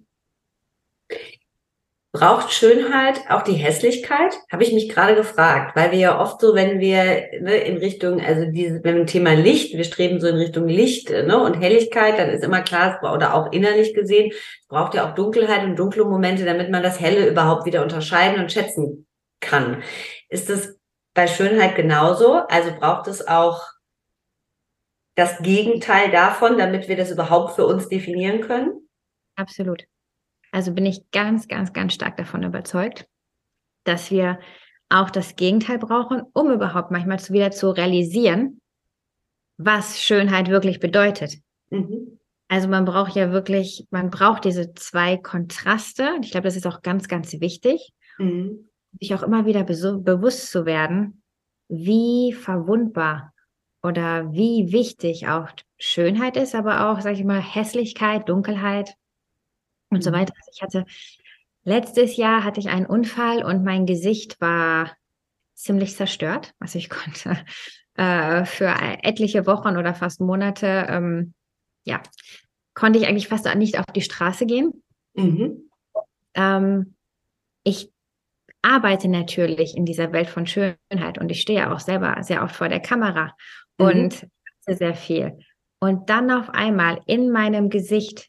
[2.12, 4.34] Braucht Schönheit auch die Hässlichkeit?
[4.50, 8.20] Habe ich mich gerade gefragt, weil wir ja oft so, wenn wir ne, in Richtung,
[8.20, 12.30] also diese, wir Thema Licht, wir streben so in Richtung Licht ne, und Helligkeit, dann
[12.30, 16.44] ist immer klar, oder auch innerlich gesehen, es braucht ja auch Dunkelheit und dunkle Momente,
[16.44, 19.06] damit man das Helle überhaupt wieder unterscheiden und schätzen
[19.38, 19.84] kann.
[20.28, 20.76] Ist das
[21.14, 22.34] bei Schönheit genauso?
[22.48, 23.68] Also braucht es auch
[25.14, 28.88] das Gegenteil davon, damit wir das überhaupt für uns definieren können?
[29.36, 29.84] Absolut.
[30.52, 33.06] Also bin ich ganz, ganz, ganz stark davon überzeugt,
[33.84, 34.38] dass wir
[34.88, 38.60] auch das Gegenteil brauchen, um überhaupt manchmal wieder zu realisieren,
[39.56, 41.38] was Schönheit wirklich bedeutet.
[41.70, 42.18] Mhm.
[42.48, 46.16] Also man braucht ja wirklich, man braucht diese zwei Kontraste.
[46.22, 47.92] Ich glaube, das ist auch ganz, ganz wichtig.
[48.18, 48.68] Mhm.
[48.98, 51.22] sich auch immer wieder bewusst zu werden,
[51.68, 53.32] wie verwundbar
[53.82, 58.94] oder wie wichtig auch Schönheit ist, aber auch, sag ich mal, Hässlichkeit, Dunkelheit
[59.90, 60.02] und mhm.
[60.02, 60.32] so weiter.
[60.36, 60.84] Also ich hatte
[61.64, 64.96] letztes Jahr hatte ich einen Unfall und mein Gesicht war
[65.54, 66.54] ziemlich zerstört.
[66.58, 67.36] Also ich konnte
[67.94, 71.34] äh, für etliche Wochen oder fast Monate, ähm,
[71.84, 72.02] ja,
[72.74, 74.82] konnte ich eigentlich fast nicht auf die Straße gehen.
[75.14, 75.70] Mhm.
[76.34, 76.94] Ähm,
[77.64, 77.92] ich
[78.62, 82.68] arbeite natürlich in dieser Welt von Schönheit und ich stehe auch selber sehr oft vor
[82.68, 83.34] der Kamera
[83.78, 83.86] mhm.
[83.86, 84.26] und
[84.66, 85.38] sehr viel.
[85.80, 88.28] Und dann auf einmal in meinem Gesicht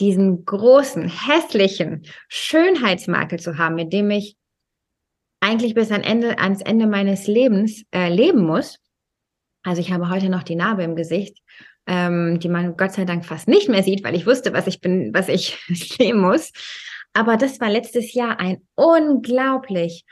[0.00, 4.36] diesen großen, hässlichen Schönheitsmakel zu haben, mit dem ich
[5.40, 8.78] eigentlich bis ans Ende, ans Ende meines Lebens äh, leben muss.
[9.62, 11.38] Also ich habe heute noch die Narbe im Gesicht,
[11.86, 14.80] ähm, die man Gott sei Dank fast nicht mehr sieht, weil ich wusste, was ich
[14.80, 16.52] bin, was ich sehen muss.
[17.12, 20.04] Aber das war letztes Jahr ein unglaublich,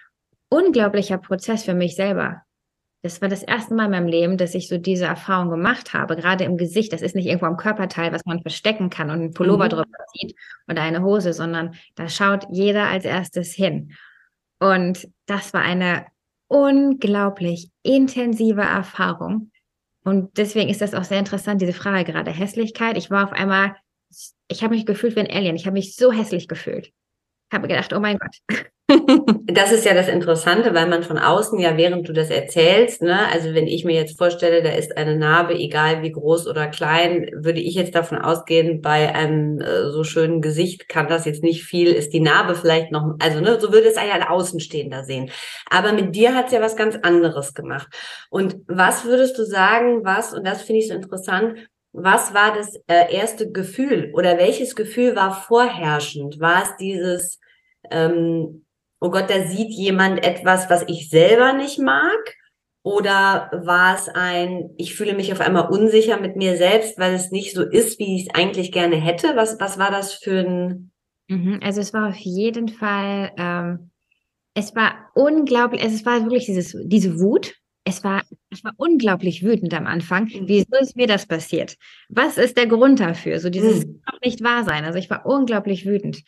[0.49, 2.43] unglaublicher Prozess für mich selber.
[3.03, 6.15] Das war das erste Mal in meinem Leben, dass ich so diese Erfahrung gemacht habe,
[6.15, 6.93] gerade im Gesicht.
[6.93, 9.71] Das ist nicht irgendwo am Körperteil, was man verstecken kann und einen Pullover mhm.
[9.71, 10.37] drüber zieht
[10.69, 13.93] oder eine Hose, sondern da schaut jeder als erstes hin.
[14.61, 16.07] Und das war eine
[16.47, 19.51] unglaublich intensive Erfahrung.
[20.05, 22.97] Und deswegen ist das auch sehr interessant, diese Frage gerade Hässlichkeit.
[22.97, 23.75] Ich war auf einmal,
[24.47, 25.57] ich habe mich gefühlt wie ein Alien.
[25.57, 26.93] Ich habe mich so hässlich gefühlt.
[27.53, 28.63] Habe gedacht, oh mein Gott.
[29.47, 33.27] Das ist ja das Interessante, weil man von außen ja, während du das erzählst, ne,
[33.33, 37.31] also wenn ich mir jetzt vorstelle, da ist eine Narbe, egal wie groß oder klein,
[37.35, 41.65] würde ich jetzt davon ausgehen, bei einem äh, so schönen Gesicht kann das jetzt nicht
[41.65, 45.31] viel, ist die Narbe vielleicht noch, also ne, so würde es ja ein Außenstehender sehen.
[45.71, 47.89] Aber mit dir hat es ja was ganz anderes gemacht.
[48.31, 51.57] Und was würdest du sagen, was, und das finde ich so interessant,
[51.93, 56.41] was war das äh, erste Gefühl oder welches Gefühl war vorherrschend?
[56.41, 57.39] War es dieses,
[57.91, 58.65] ähm,
[59.01, 62.37] oh Gott, da sieht jemand etwas, was ich selber nicht mag?
[62.85, 67.31] Oder war es ein, ich fühle mich auf einmal unsicher mit mir selbst, weil es
[67.31, 69.37] nicht so ist, wie ich es eigentlich gerne hätte?
[69.37, 70.91] Was, was war das für ein...
[71.29, 73.91] Mhm, also es war auf jeden Fall, ähm,
[74.55, 79.75] es war unglaublich, es war wirklich dieses, diese Wut, es war, ich war unglaublich wütend
[79.75, 80.25] am Anfang.
[80.25, 80.47] Mhm.
[80.47, 81.77] Wieso ist mir das passiert?
[82.09, 83.41] Was ist der Grund dafür?
[83.41, 84.01] So dieses mhm.
[84.25, 84.85] nicht wahr sein.
[84.85, 86.23] Also ich war unglaublich wütend.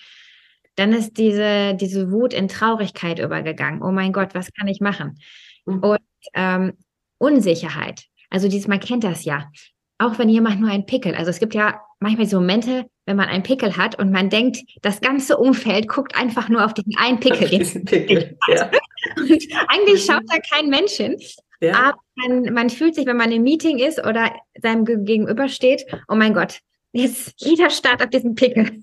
[0.77, 3.83] Dann ist diese, diese Wut in Traurigkeit übergegangen.
[3.83, 5.19] Oh mein Gott, was kann ich machen?
[5.67, 5.79] Mhm.
[5.81, 6.01] Und
[6.35, 6.73] ähm,
[7.19, 8.05] Unsicherheit.
[8.31, 9.51] Also dieses, man kennt das ja.
[9.99, 13.29] Auch wenn jemand nur einen Pickel, also es gibt ja manchmal so Momente, wenn man
[13.29, 17.21] einen Pickel hat und man denkt, das ganze Umfeld guckt einfach nur auf diesen einen
[17.21, 17.49] Pickel.
[17.49, 18.71] Diesen Pickel ja.
[19.17, 21.17] Und eigentlich schaut da kein Mensch hin.
[21.61, 21.75] Ja.
[21.75, 26.15] Aber man, man fühlt sich, wenn man im Meeting ist oder seinem Gegenüber steht, oh
[26.15, 26.61] mein Gott,
[26.93, 28.83] jetzt jeder starrt auf diesen Pickel.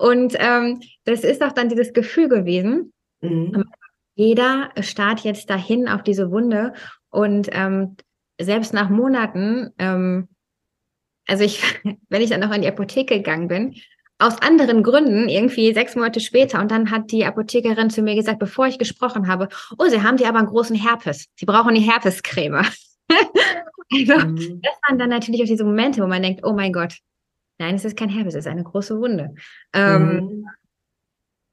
[0.00, 2.94] Und ähm, das ist auch dann dieses Gefühl gewesen.
[3.20, 3.64] Mhm.
[4.14, 6.72] Jeder starrt jetzt dahin auf diese Wunde
[7.10, 7.96] und ähm,
[8.40, 10.28] selbst nach Monaten, ähm,
[11.28, 11.62] also ich,
[12.08, 13.74] wenn ich dann noch in die Apotheke gegangen bin,
[14.18, 18.38] aus anderen Gründen, irgendwie sechs Monate später, und dann hat die Apothekerin zu mir gesagt,
[18.38, 21.26] bevor ich gesprochen habe, oh, Sie haben dir aber einen großen Herpes.
[21.36, 22.64] Sie brauchen die Herpescreme.
[23.92, 24.62] also, mhm.
[24.62, 26.96] das waren dann natürlich auch diese Momente, wo man denkt, oh mein Gott,
[27.60, 29.34] Nein, es ist kein Herpes, es ist eine große Wunde.
[29.74, 30.46] Ähm, mhm.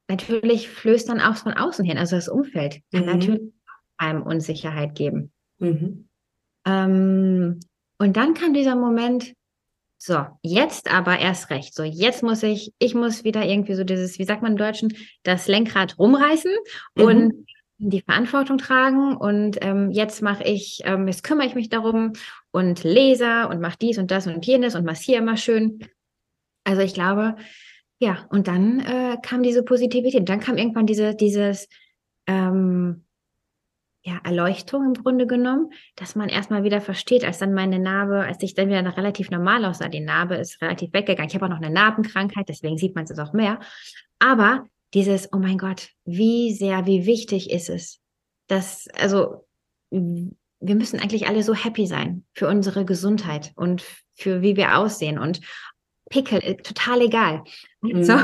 [0.07, 3.07] Natürlich flößt dann auch von außen hin, also das Umfeld kann mhm.
[3.07, 3.41] natürlich
[3.97, 5.33] einem Unsicherheit geben.
[5.59, 6.07] Mhm.
[6.65, 7.59] Ähm,
[7.97, 9.33] und dann kam dieser Moment,
[9.97, 11.75] so, jetzt aber erst recht.
[11.75, 14.93] So, jetzt muss ich, ich muss wieder irgendwie so dieses, wie sagt man im Deutschen,
[15.23, 16.51] das Lenkrad rumreißen
[16.95, 17.03] mhm.
[17.03, 17.47] und
[17.79, 19.17] die Verantwortung tragen.
[19.17, 22.13] Und ähm, jetzt mache ich, ähm, jetzt kümmere ich mich darum
[22.51, 25.79] und lese und mache dies und das und jenes und massiere immer schön.
[26.67, 27.37] Also ich glaube,
[27.97, 30.27] ja, und dann äh, kam diese Positivität.
[30.27, 31.69] Dann kam irgendwann diese, dieses
[32.27, 33.05] ähm,
[34.03, 38.43] ja, Erleuchtung im Grunde genommen, dass man erstmal wieder versteht, als dann meine Narbe, als
[38.43, 41.29] ich dann wieder relativ normal aussah, die Narbe ist relativ weggegangen.
[41.29, 43.61] Ich habe auch noch eine Narbenkrankheit, deswegen sieht man es auch mehr.
[44.19, 48.01] Aber dieses, oh mein Gott, wie sehr, wie wichtig ist es,
[48.47, 49.47] dass, also,
[49.89, 55.17] wir müssen eigentlich alle so happy sein für unsere Gesundheit und für wie wir aussehen
[55.17, 55.39] und
[56.09, 57.43] Pickel, äh, total egal.
[57.81, 58.03] Mhm.
[58.03, 58.17] So,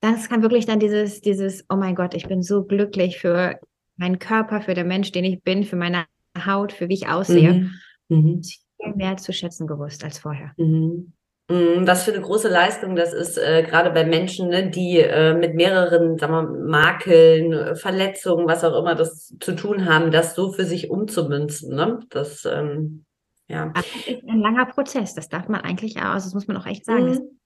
[0.00, 3.58] das kann wirklich dann dieses, dieses, oh mein Gott, ich bin so glücklich für
[3.96, 6.04] meinen Körper, für den Mensch, den ich bin, für meine
[6.46, 7.52] Haut, für wie ich aussehe.
[7.52, 7.70] Mhm.
[8.08, 8.42] Mhm.
[8.42, 10.52] Viel mehr zu schätzen gewusst als vorher.
[10.56, 11.12] Mhm.
[11.50, 11.86] mhm.
[11.86, 15.54] Was für eine große Leistung das ist, äh, gerade bei Menschen, ne, die äh, mit
[15.54, 20.64] mehreren sagen wir, Makeln, Verletzungen, was auch immer das zu tun haben, das so für
[20.64, 21.74] sich umzumünzen.
[21.74, 22.00] Ne?
[22.10, 23.04] Das ähm,
[23.48, 23.64] ja.
[23.64, 26.56] Aber es ist ein langer Prozess, das darf man eigentlich auch, also das muss man
[26.56, 27.06] auch echt sagen.
[27.06, 27.38] Mhm.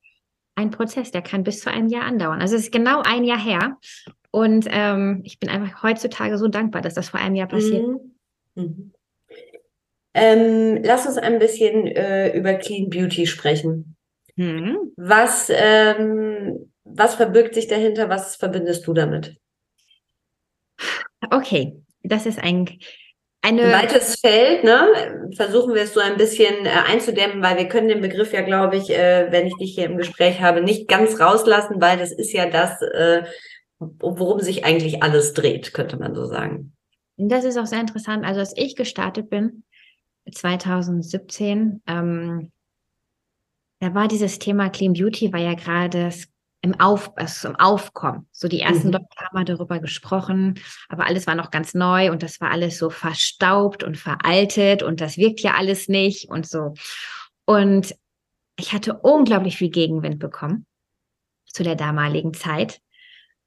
[0.54, 2.42] ein Prozess, der kann bis zu einem Jahr andauern.
[2.42, 3.78] Also es ist genau ein Jahr her.
[4.30, 7.86] Und ähm, ich bin einfach heutzutage so dankbar, dass das vor einem Jahr passiert.
[7.86, 8.14] Mhm.
[8.54, 8.92] Mhm.
[10.14, 13.96] Ähm, lass uns ein bisschen äh, über Clean Beauty sprechen.
[14.36, 14.92] Mhm.
[14.96, 18.08] Was, ähm, was verbirgt sich dahinter?
[18.08, 19.36] Was verbindest du damit?
[21.30, 22.68] Okay, das ist ein
[23.42, 25.30] eine ein weites Feld, ne?
[25.36, 28.76] Versuchen wir es so ein bisschen äh, einzudämmen, weil wir können den Begriff ja, glaube
[28.76, 32.32] ich, äh, wenn ich dich hier im Gespräch habe, nicht ganz rauslassen, weil das ist
[32.32, 33.24] ja das, äh,
[33.78, 36.72] worum sich eigentlich alles dreht, könnte man so sagen.
[37.16, 38.24] Das ist auch sehr interessant.
[38.24, 39.64] Also als ich gestartet bin,
[40.30, 42.52] 2017, ähm,
[43.80, 46.12] da war dieses Thema Clean Beauty war ja gerade
[46.62, 48.26] im, Auf, also im Aufkommen.
[48.30, 48.94] So die ersten mhm.
[48.94, 52.88] Leute haben darüber gesprochen, aber alles war noch ganz neu und das war alles so
[52.88, 56.74] verstaubt und veraltet und das wirkt ja alles nicht und so.
[57.44, 57.94] Und
[58.56, 60.66] ich hatte unglaublich viel Gegenwind bekommen
[61.46, 62.80] zu der damaligen Zeit.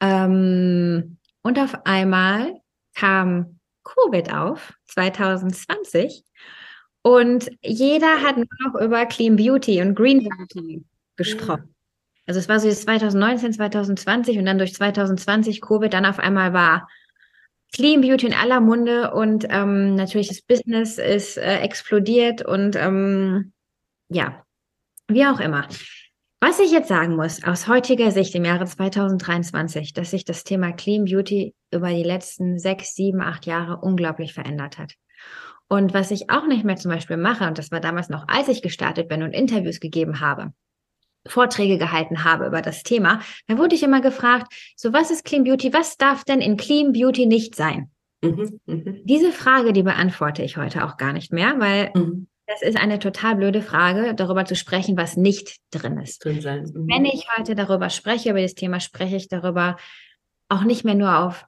[0.01, 2.59] Ähm, und auf einmal
[2.95, 6.23] kam Covid auf, 2020.
[7.01, 10.83] Und jeder hat nur noch über Clean Beauty und Green Beauty
[11.15, 11.74] gesprochen.
[12.25, 16.87] Also es war so 2019, 2020 und dann durch 2020 Covid dann auf einmal war
[17.73, 23.51] Clean Beauty in aller Munde und ähm, natürlich das Business ist äh, explodiert und ähm,
[24.09, 24.43] ja,
[25.07, 25.67] wie auch immer.
[26.41, 30.73] Was ich jetzt sagen muss, aus heutiger Sicht im Jahre 2023, dass sich das Thema
[30.73, 34.93] Clean Beauty über die letzten sechs, sieben, acht Jahre unglaublich verändert hat.
[35.67, 38.47] Und was ich auch nicht mehr zum Beispiel mache, und das war damals noch, als
[38.47, 40.53] ich gestartet bin und Interviews gegeben habe,
[41.27, 45.43] Vorträge gehalten habe über das Thema, dann wurde ich immer gefragt, so was ist Clean
[45.43, 45.73] Beauty?
[45.73, 47.89] Was darf denn in Clean Beauty nicht sein?
[48.21, 48.91] Mhm, mh.
[49.03, 52.27] Diese Frage, die beantworte ich heute auch gar nicht mehr, weil mhm.
[52.47, 56.23] das ist eine total blöde Frage, darüber zu sprechen, was nicht drin ist.
[56.23, 56.63] Drin sein.
[56.63, 56.87] Mhm.
[56.87, 59.77] Wenn ich heute darüber spreche, über das Thema, spreche ich darüber
[60.49, 61.45] auch nicht mehr nur auf,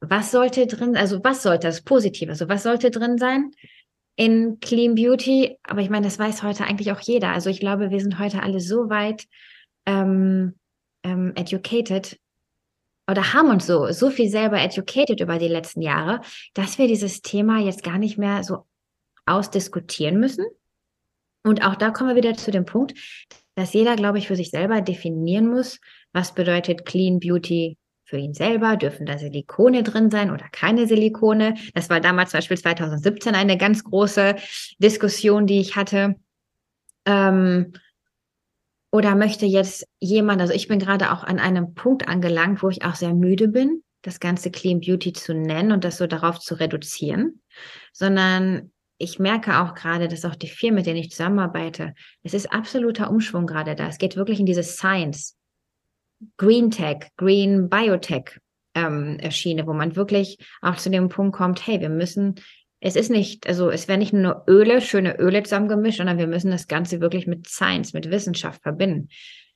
[0.00, 3.50] was sollte drin, also was sollte das Positive, also was sollte drin sein,
[4.18, 5.56] in Clean Beauty.
[5.62, 7.30] Aber ich meine, das weiß heute eigentlich auch jeder.
[7.30, 9.24] Also ich glaube, wir sind heute alle so weit
[9.86, 10.56] ähm,
[11.04, 12.18] ähm, educated
[13.08, 16.20] oder haben uns so, so viel selber educated über die letzten Jahre,
[16.52, 18.66] dass wir dieses Thema jetzt gar nicht mehr so
[19.24, 20.44] ausdiskutieren müssen.
[21.44, 22.98] Und auch da kommen wir wieder zu dem Punkt,
[23.54, 25.78] dass jeder, glaube ich, für sich selber definieren muss,
[26.12, 27.78] was bedeutet Clean Beauty
[28.08, 28.76] für ihn selber?
[28.76, 31.54] Dürfen da Silikone drin sein oder keine Silikone?
[31.74, 34.36] Das war damals zum Beispiel 2017 eine ganz große
[34.78, 36.16] Diskussion, die ich hatte.
[37.04, 37.72] Ähm,
[38.90, 42.84] oder möchte jetzt jemand, also ich bin gerade auch an einem Punkt angelangt, wo ich
[42.84, 46.54] auch sehr müde bin, das ganze Clean Beauty zu nennen und das so darauf zu
[46.54, 47.42] reduzieren,
[47.92, 52.52] sondern ich merke auch gerade, dass auch die Firmen, mit denen ich zusammenarbeite, es ist
[52.52, 53.86] absoluter Umschwung gerade da.
[53.88, 55.37] Es geht wirklich in diese Science.
[56.36, 58.40] Green Tech, Green Biotech
[58.74, 62.36] ähm, erschiene, wo man wirklich auch zu dem Punkt kommt, hey, wir müssen,
[62.80, 66.50] es ist nicht, also es werden nicht nur Öle, schöne Öle zusammengemischt, sondern wir müssen
[66.50, 69.08] das Ganze wirklich mit Science, mit Wissenschaft verbinden.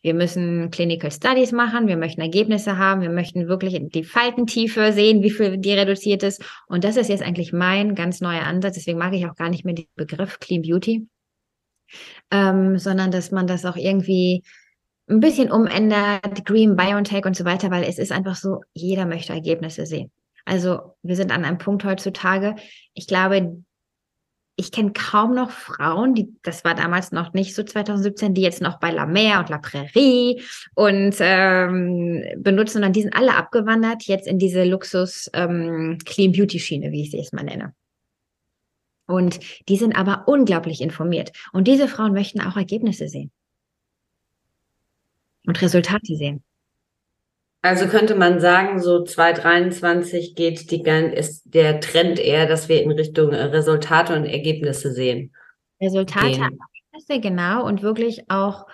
[0.04, 5.22] Wir müssen Clinical Studies machen, wir möchten Ergebnisse haben, wir möchten wirklich die Faltentiefe sehen,
[5.22, 6.44] wie viel die reduziert ist.
[6.66, 8.74] Und das ist jetzt eigentlich mein ganz neuer Ansatz.
[8.74, 11.06] Deswegen mag ich auch gar nicht mehr den Begriff Clean Beauty,
[12.32, 14.42] ähm, sondern dass man das auch irgendwie
[15.08, 19.32] ein bisschen umändert, Green Biotech und so weiter, weil es ist einfach so, jeder möchte
[19.32, 20.10] Ergebnisse sehen.
[20.44, 22.56] Also wir sind an einem Punkt heutzutage,
[22.94, 23.62] ich glaube,
[24.56, 28.60] ich kenne kaum noch Frauen, die, das war damals noch nicht so 2017, die jetzt
[28.60, 30.42] noch bei La Mer und La Prairie
[30.74, 36.58] und ähm, benutzen, sondern die sind alle abgewandert jetzt in diese Luxus ähm, Clean Beauty
[36.58, 37.74] Schiene, wie ich sie jetzt mal nenne.
[39.06, 41.32] Und die sind aber unglaublich informiert.
[41.52, 43.32] Und diese Frauen möchten auch Ergebnisse sehen
[45.46, 46.42] und Resultate sehen.
[47.64, 52.90] Also könnte man sagen, so 2023 geht die, ist der Trend eher, dass wir in
[52.90, 55.32] Richtung äh, Resultate und Ergebnisse sehen.
[55.80, 58.66] Resultate, Ergebnisse, genau, und wirklich auch,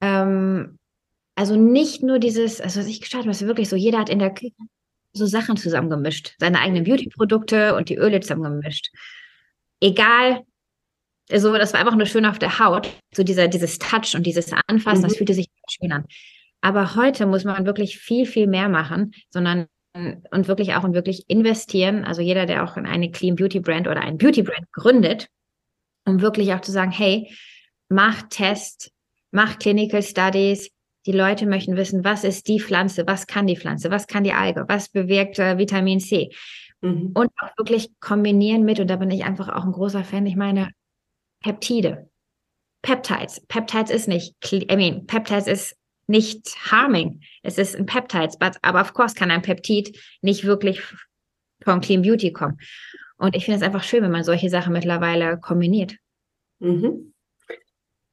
[0.00, 0.78] ähm,
[1.36, 4.34] also nicht nur dieses, also was ich gestartet habe, wirklich so, jeder hat in der
[4.34, 4.52] Küche
[5.12, 8.90] so Sachen zusammengemischt, seine eigenen Beauty-Produkte und die Öle zusammengemischt.
[9.80, 10.42] Egal,
[11.34, 12.88] so, das war einfach nur schön auf der Haut.
[13.14, 15.08] So dieser, dieses Touch und dieses Anfassen, mhm.
[15.08, 16.04] das fühlte sich schön an.
[16.60, 21.28] Aber heute muss man wirklich viel, viel mehr machen, sondern und wirklich auch und wirklich
[21.28, 22.04] investieren.
[22.04, 25.28] Also jeder, der auch in eine Clean Beauty Brand oder ein Beauty Brand gründet,
[26.04, 27.30] um wirklich auch zu sagen, hey,
[27.88, 28.92] mach Test,
[29.30, 30.70] mach Clinical Studies.
[31.06, 34.32] Die Leute möchten wissen, was ist die Pflanze, was kann die Pflanze, was kann die
[34.32, 36.30] Alge, was bewirkt äh, Vitamin C.
[36.80, 37.12] Mhm.
[37.14, 40.36] Und auch wirklich kombinieren mit, und da bin ich einfach auch ein großer Fan, ich
[40.36, 40.70] meine,
[41.42, 42.08] Peptide.
[42.82, 43.40] Peptides.
[43.48, 45.76] Peptides ist nicht, I mean, Peptides ist
[46.06, 47.20] nicht harming.
[47.42, 50.80] Es ist ein Peptide, but, aber of course kann ein Peptid nicht wirklich
[51.62, 52.58] von Clean Beauty kommen.
[53.18, 55.96] Und ich finde es einfach schön, wenn man solche Sachen mittlerweile kombiniert.
[56.60, 57.12] Mhm.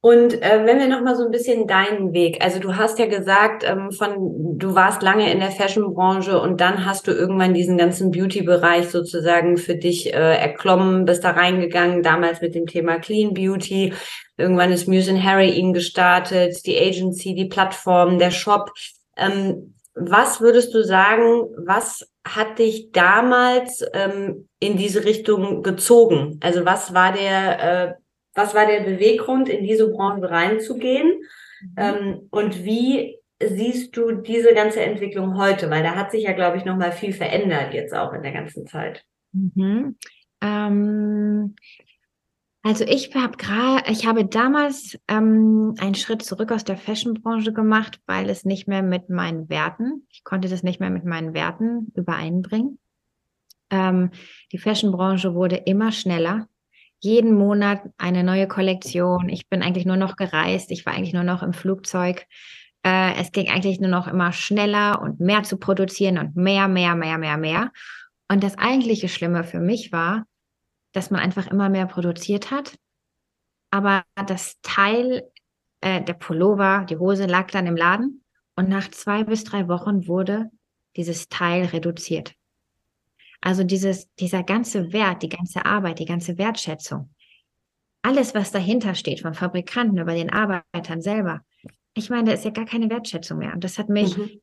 [0.05, 3.07] Und äh, wenn wir noch mal so ein bisschen deinen Weg, also du hast ja
[3.07, 7.75] gesagt, ähm, von du warst lange in der Fashion-Branche und dann hast du irgendwann diesen
[7.75, 13.33] ganzen Beauty-Bereich sozusagen für dich äh, erklommen, bist da reingegangen, damals mit dem Thema Clean
[13.33, 13.93] Beauty.
[14.37, 18.69] Irgendwann ist Muse and Harry ihn gestartet, die Agency, die Plattform, der Shop.
[19.17, 26.39] Ähm, was würdest du sagen, was hat dich damals ähm, in diese Richtung gezogen?
[26.43, 27.93] Also was war der äh,
[28.35, 31.21] was war der Beweggrund, in diese Branche reinzugehen?
[31.61, 31.73] Mhm.
[31.77, 35.69] Ähm, und wie siehst du diese ganze Entwicklung heute?
[35.69, 38.67] Weil da hat sich ja, glaube ich, nochmal viel verändert jetzt auch in der ganzen
[38.67, 39.03] Zeit.
[39.31, 39.97] Mhm.
[40.41, 41.55] Ähm,
[42.63, 47.99] also ich habe gerade, ich habe damals ähm, einen Schritt zurück aus der Fashionbranche gemacht,
[48.07, 51.91] weil es nicht mehr mit meinen Werten, ich konnte das nicht mehr mit meinen Werten
[51.95, 52.79] übereinbringen.
[53.69, 54.11] Ähm,
[54.51, 56.47] die Fashionbranche wurde immer schneller,
[57.05, 59.29] jeden Monat eine neue Kollektion.
[59.29, 60.71] Ich bin eigentlich nur noch gereist.
[60.71, 62.25] Ich war eigentlich nur noch im Flugzeug.
[62.83, 66.95] Äh, es ging eigentlich nur noch immer schneller und mehr zu produzieren und mehr, mehr,
[66.95, 67.71] mehr, mehr, mehr.
[68.27, 70.25] Und das eigentliche Schlimme für mich war,
[70.93, 72.75] dass man einfach immer mehr produziert hat.
[73.69, 75.23] Aber das Teil,
[75.81, 78.23] äh, der Pullover, die Hose lag dann im Laden
[78.55, 80.49] und nach zwei bis drei Wochen wurde
[80.95, 82.33] dieses Teil reduziert.
[83.45, 87.11] Also dieses, dieser ganze Wert, die ganze Arbeit, die ganze Wertschätzung,
[88.01, 91.41] alles, was dahinter steht, vom Fabrikanten über den Arbeitern selber.
[91.93, 93.53] Ich meine, da ist ja gar keine Wertschätzung mehr.
[93.53, 94.41] Und das hat mich mhm.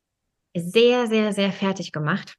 [0.55, 2.35] sehr, sehr, sehr fertig gemacht.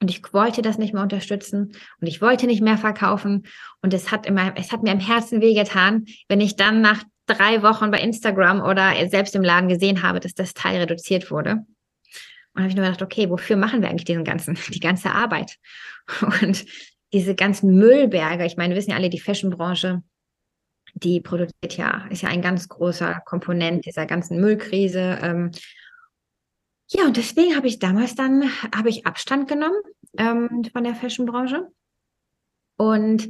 [0.00, 3.48] Und ich wollte das nicht mehr unterstützen und ich wollte nicht mehr verkaufen.
[3.82, 7.64] Und es hat, immer, es hat mir im Herzen wehgetan, wenn ich dann nach drei
[7.64, 11.66] Wochen bei Instagram oder selbst im Laden gesehen habe, dass das Teil reduziert wurde.
[12.54, 15.56] Und habe ich nur gedacht, okay, wofür machen wir eigentlich diesen ganzen, die ganze Arbeit?
[16.40, 16.64] Und
[17.12, 20.02] diese ganzen Müllberge, ich meine, wir wissen ja alle, die Fashionbranche,
[20.94, 25.18] die produziert ja, ist ja ein ganz großer Komponent dieser ganzen Müllkrise.
[25.22, 25.50] Ähm,
[26.88, 28.44] ja, und deswegen habe ich damals dann,
[28.74, 29.80] habe ich Abstand genommen
[30.18, 31.68] ähm, von der Fashionbranche
[32.76, 33.28] und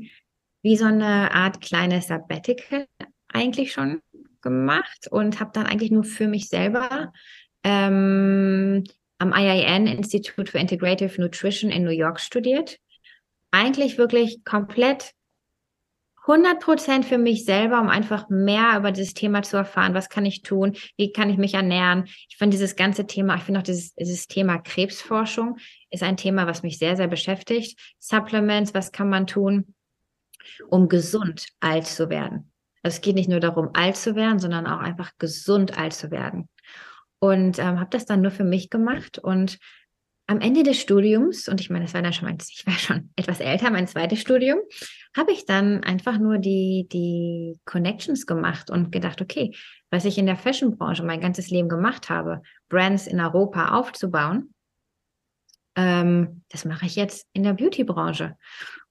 [0.63, 2.87] wie so eine Art kleines Sabbatical
[3.29, 4.01] eigentlich schon
[4.41, 7.13] gemacht und habe dann eigentlich nur für mich selber
[7.65, 8.85] ähm,
[9.23, 12.79] am IIN Institute for Integrative Nutrition in New York studiert.
[13.53, 15.13] Eigentlich wirklich komplett
[16.27, 19.95] 100 Prozent für mich selber, um einfach mehr über dieses Thema zu erfahren.
[19.95, 20.77] Was kann ich tun?
[20.97, 22.05] Wie kann ich mich ernähren?
[22.29, 25.59] Ich finde dieses ganze Thema, ich finde auch dieses, dieses Thema Krebsforschung
[25.91, 27.79] ist ein Thema, was mich sehr, sehr beschäftigt.
[27.99, 29.75] Supplements, was kann man tun,
[30.69, 32.53] um gesund alt zu werden?
[32.83, 36.11] Also es geht nicht nur darum, alt zu werden, sondern auch einfach gesund alt zu
[36.11, 36.49] werden
[37.23, 39.61] und ähm, habe das dann nur für mich gemacht und
[40.27, 43.11] am Ende des Studiums, und ich meine, das war dann schon mein, ich war schon
[43.15, 44.59] etwas älter, mein zweites Studium,
[45.17, 49.55] habe ich dann einfach nur die, die Connections gemacht und gedacht, okay,
[49.89, 54.53] was ich in der Fashionbranche mein ganzes Leben gemacht habe, Brands in Europa aufzubauen,
[55.77, 58.37] ähm, das mache ich jetzt in der Beauty-Branche.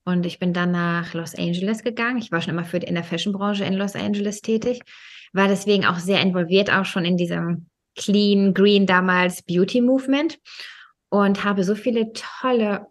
[0.06, 2.18] Und ich bin dann nach Los Angeles gegangen.
[2.18, 4.84] Ich war schon immer für in der Fashionbranche in Los Angeles tätig,
[5.34, 10.40] war deswegen auch sehr involviert, auch schon in diesem Clean, Green damals Beauty Movement
[11.10, 12.88] und habe so viele tolle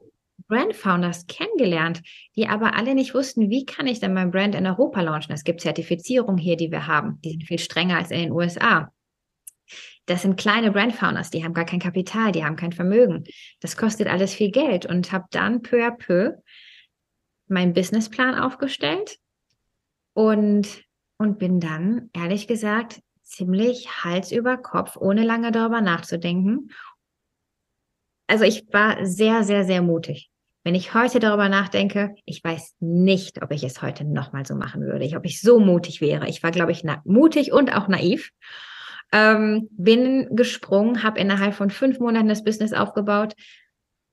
[0.48, 2.02] Brand Founders kennengelernt,
[2.36, 5.32] die aber alle nicht wussten, wie kann ich denn mein Brand in Europa launchen.
[5.32, 8.92] Es gibt Zertifizierungen hier, die wir haben, die sind viel strenger als in den USA.
[10.06, 13.24] Das sind kleine Brand Founders, die haben gar kein Kapital, die haben kein Vermögen.
[13.60, 16.32] Das kostet alles viel Geld und habe dann peu à peu
[17.46, 19.18] meinen Businessplan aufgestellt
[20.14, 20.84] und,
[21.18, 23.00] und bin dann, ehrlich gesagt,
[23.30, 26.70] ziemlich Hals über Kopf, ohne lange darüber nachzudenken.
[28.26, 30.30] Also ich war sehr, sehr, sehr mutig.
[30.62, 34.82] Wenn ich heute darüber nachdenke, ich weiß nicht, ob ich es heute nochmal so machen
[34.82, 36.28] würde, ich, ob ich so mutig wäre.
[36.28, 38.30] Ich war, glaube ich, mutig und auch naiv.
[39.12, 43.34] Ähm, bin gesprungen, habe innerhalb von fünf Monaten das Business aufgebaut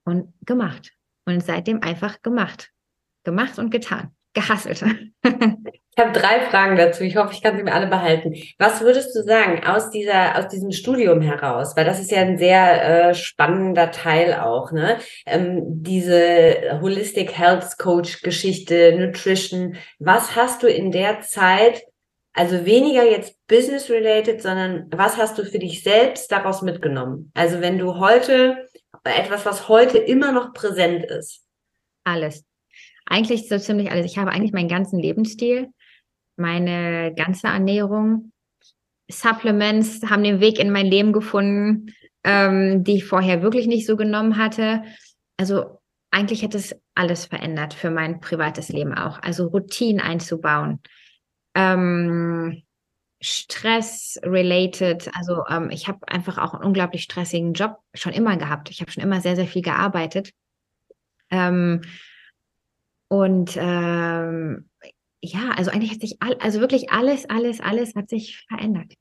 [0.06, 0.94] und gemacht.
[1.26, 2.72] Und seitdem einfach gemacht.
[3.24, 4.17] Gemacht und getan.
[4.38, 4.86] Gehasselt.
[5.98, 7.04] Ich habe drei Fragen dazu.
[7.04, 8.36] Ich hoffe, ich kann sie mir alle behalten.
[8.60, 11.76] Was würdest du sagen aus dieser, aus diesem Studium heraus?
[11.76, 15.00] Weil das ist ja ein sehr äh, spannender Teil auch, ne?
[15.26, 19.78] Ähm, diese Holistic Health Coach Geschichte, Nutrition.
[19.98, 21.82] Was hast du in der Zeit,
[22.34, 27.32] also weniger jetzt business related, sondern was hast du für dich selbst daraus mitgenommen?
[27.34, 28.68] Also wenn du heute
[29.04, 31.44] etwas, was heute immer noch präsent ist.
[32.04, 32.46] Alles.
[33.08, 34.06] Eigentlich so ziemlich alles.
[34.06, 35.70] Ich habe eigentlich meinen ganzen Lebensstil
[36.38, 38.32] meine ganze Ernährung
[39.10, 41.94] Supplements haben den Weg in mein Leben gefunden,
[42.24, 44.84] ähm, die ich vorher wirklich nicht so genommen hatte.
[45.38, 45.80] Also
[46.12, 49.22] eigentlich hätte es alles verändert für mein privates Leben auch.
[49.22, 50.82] Also Routinen einzubauen.
[51.56, 52.64] Ähm,
[53.20, 58.70] Stress-related, also ähm, ich habe einfach auch einen unglaublich stressigen Job schon immer gehabt.
[58.70, 60.32] Ich habe schon immer sehr, sehr viel gearbeitet.
[61.32, 61.82] Ähm,
[63.10, 64.70] und ähm,
[65.22, 68.94] ja, also eigentlich hat sich all, also wirklich alles, alles, alles hat sich verändert.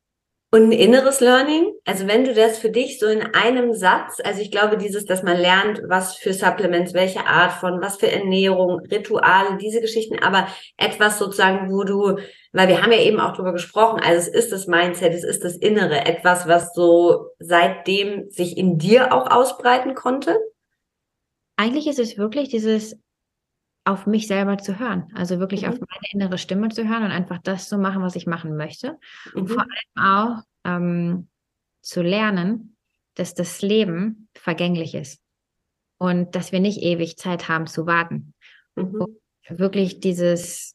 [0.53, 4.41] Und ein inneres Learning, also wenn du das für dich so in einem Satz, also
[4.41, 8.79] ich glaube dieses, dass man lernt, was für Supplements, welche Art von, was für Ernährung,
[8.91, 10.47] Rituale, diese Geschichten, aber
[10.77, 12.19] etwas sozusagen, wo du,
[12.53, 15.43] weil wir haben ja eben auch drüber gesprochen, also es ist das Mindset, es ist
[15.43, 20.39] das Innere, etwas, was so seitdem sich in dir auch ausbreiten konnte?
[21.57, 22.97] Eigentlich ist es wirklich dieses
[23.87, 25.69] auf mich selber zu hören, also wirklich mhm.
[25.69, 28.99] auf meine innere Stimme zu hören und einfach das zu machen, was ich machen möchte.
[29.33, 29.47] Mhm.
[29.47, 31.29] Vor allem auch ähm,
[31.83, 32.77] zu lernen,
[33.15, 35.23] dass das Leben vergänglich ist
[35.99, 38.35] und dass wir nicht ewig Zeit haben zu warten.
[38.75, 39.07] Mhm.
[39.49, 40.75] Wirklich dieses,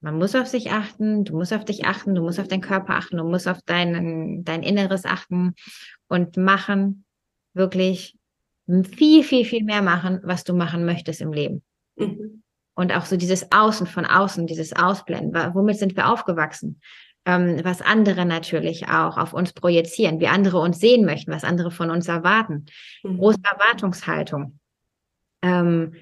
[0.00, 2.94] man muss auf sich achten, du musst auf dich achten, du musst auf deinen Körper
[2.94, 5.54] achten, du musst auf deinen, dein Inneres achten
[6.08, 7.04] und machen,
[7.52, 8.16] wirklich
[8.66, 11.62] viel, viel, viel mehr machen, was du machen möchtest im Leben.
[11.96, 12.42] Mhm.
[12.74, 15.32] Und auch so dieses Außen von außen, dieses Ausblenden.
[15.54, 16.80] Womit sind wir aufgewachsen?
[17.24, 21.70] Ähm, was andere natürlich auch auf uns projizieren, wie andere uns sehen möchten, was andere
[21.70, 22.66] von uns erwarten.
[23.02, 23.18] Mhm.
[23.18, 24.58] Große Erwartungshaltung.
[25.40, 25.94] Ähm,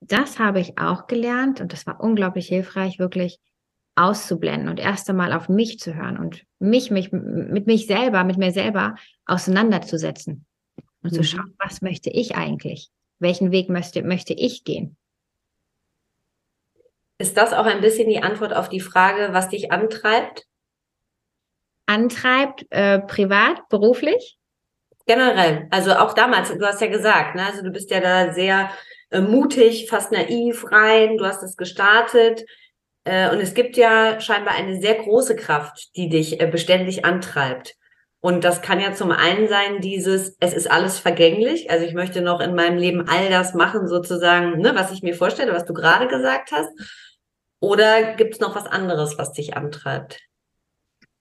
[0.00, 3.38] das habe ich auch gelernt und das war unglaublich hilfreich, wirklich
[3.94, 8.36] auszublenden und erst einmal auf mich zu hören und mich, mich mit mich selber, mit
[8.36, 10.46] mir selber auseinanderzusetzen
[11.02, 11.16] und mhm.
[11.16, 12.90] zu schauen, was möchte ich eigentlich?
[13.18, 14.96] Welchen Weg möchte, möchte ich gehen?
[17.18, 20.44] Ist das auch ein bisschen die Antwort auf die Frage, was dich antreibt?
[21.86, 24.38] Antreibt, äh, privat, beruflich?
[25.06, 25.68] Generell.
[25.70, 27.46] Also auch damals, du hast ja gesagt, ne?
[27.46, 28.70] also du bist ja da sehr
[29.10, 32.44] äh, mutig, fast naiv rein, du hast es gestartet.
[33.04, 37.76] Äh, und es gibt ja scheinbar eine sehr große Kraft, die dich äh, beständig antreibt.
[38.20, 41.70] Und das kann ja zum einen sein, dieses, es ist alles vergänglich.
[41.70, 45.14] Also ich möchte noch in meinem Leben all das machen, sozusagen, ne, was ich mir
[45.14, 46.70] vorstelle, was du gerade gesagt hast.
[47.60, 50.20] Oder gibt es noch was anderes, was dich antreibt?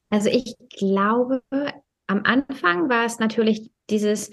[0.09, 1.41] Also ich glaube,
[2.07, 4.31] am Anfang war es natürlich dieses,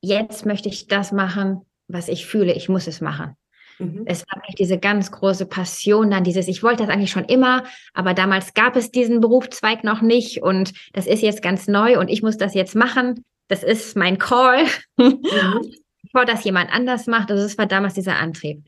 [0.00, 3.36] jetzt möchte ich das machen, was ich fühle, ich muss es machen.
[3.78, 4.02] Mhm.
[4.06, 7.64] Es war nicht diese ganz große Passion, dann dieses, ich wollte das eigentlich schon immer,
[7.94, 12.08] aber damals gab es diesen Berufszweig noch nicht und das ist jetzt ganz neu und
[12.08, 13.24] ich muss das jetzt machen.
[13.48, 14.66] Das ist mein Call.
[14.96, 15.22] Mhm.
[16.02, 17.30] Bevor das jemand anders macht.
[17.30, 18.64] Also es war damals dieser Antrieb.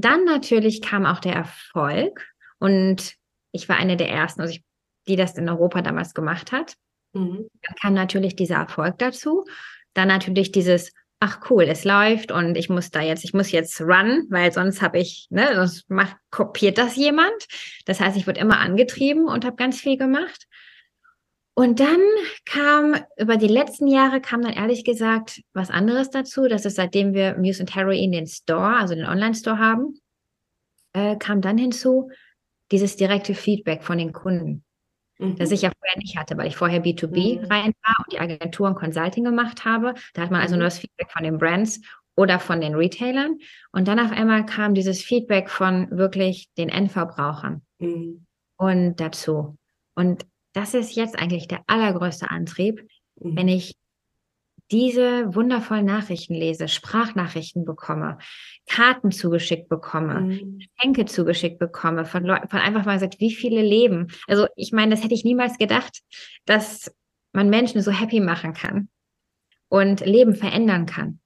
[0.00, 2.26] Dann natürlich kam auch der Erfolg
[2.58, 3.14] und
[3.52, 4.64] ich war eine der ersten, also ich,
[5.06, 6.74] die das in Europa damals gemacht hat.
[7.12, 7.48] Mhm.
[7.62, 9.44] Dann kam natürlich dieser Erfolg dazu.
[9.94, 13.80] Dann natürlich dieses, ach cool, es läuft und ich muss da jetzt, ich muss jetzt
[13.80, 17.46] run, weil sonst habe ich, ne, sonst macht, kopiert das jemand.
[17.86, 20.46] Das heißt, ich wurde immer angetrieben und habe ganz viel gemacht.
[21.58, 21.98] Und dann
[22.44, 26.46] kam über die letzten Jahre kam dann ehrlich gesagt was anderes dazu.
[26.46, 29.98] Das ist seitdem wir Muse and Heroin den Store, also den Online-Store haben,
[30.92, 32.12] äh, kam dann hinzu
[32.70, 34.62] dieses direkte Feedback von den Kunden,
[35.18, 35.34] mhm.
[35.34, 37.46] das ich ja vorher nicht hatte, weil ich vorher B2B mhm.
[37.46, 39.94] rein war und die Agentur und Consulting gemacht habe.
[40.14, 40.60] Da hat man also mhm.
[40.60, 41.80] nur das Feedback von den Brands
[42.14, 43.36] oder von den Retailern.
[43.72, 48.26] Und dann auf einmal kam dieses Feedback von wirklich den Endverbrauchern mhm.
[48.58, 49.56] und dazu.
[49.96, 53.36] Und das ist jetzt eigentlich der allergrößte Antrieb, mhm.
[53.36, 53.76] wenn ich
[54.70, 58.18] diese wundervollen Nachrichten lese, Sprachnachrichten bekomme,
[58.68, 60.58] Karten zugeschickt bekomme, mhm.
[60.58, 64.08] Geschenke zugeschickt bekomme, von Leuten, von einfach mal gesagt, wie viele leben.
[64.26, 66.00] Also ich meine, das hätte ich niemals gedacht,
[66.44, 66.94] dass
[67.32, 68.88] man Menschen so happy machen kann
[69.68, 71.20] und Leben verändern kann.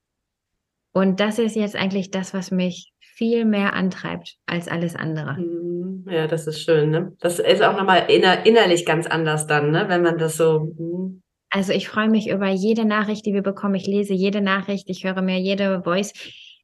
[0.92, 2.91] Und das ist jetzt eigentlich das, was mich
[3.22, 5.34] viel mehr antreibt als alles andere.
[5.34, 6.08] Mhm.
[6.10, 6.90] Ja, das ist schön.
[6.90, 7.12] Ne?
[7.20, 9.84] Das ist auch nochmal inner, innerlich ganz anders dann, ne?
[9.86, 10.74] wenn man das so.
[10.76, 11.20] Mh.
[11.50, 13.76] Also ich freue mich über jede Nachricht, die wir bekommen.
[13.76, 16.12] Ich lese jede Nachricht, ich höre mir jede Voice.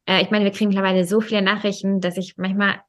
[0.05, 2.81] Äh, ich meine, wir kriegen mittlerweile so viele Nachrichten, dass ich manchmal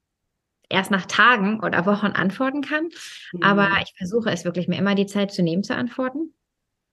[0.69, 2.89] erst nach Tagen oder Wochen antworten kann.
[3.33, 3.43] Mhm.
[3.45, 6.35] Aber ich versuche es wirklich, mir immer die Zeit zu nehmen, zu antworten.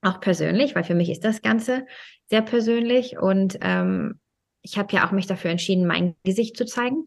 [0.04, 1.88] Auch persönlich, weil für mich ist das Ganze
[2.28, 3.18] sehr persönlich.
[3.18, 4.20] Und ähm,
[4.68, 7.06] ich habe ja auch mich dafür entschieden, mein Gesicht zu zeigen.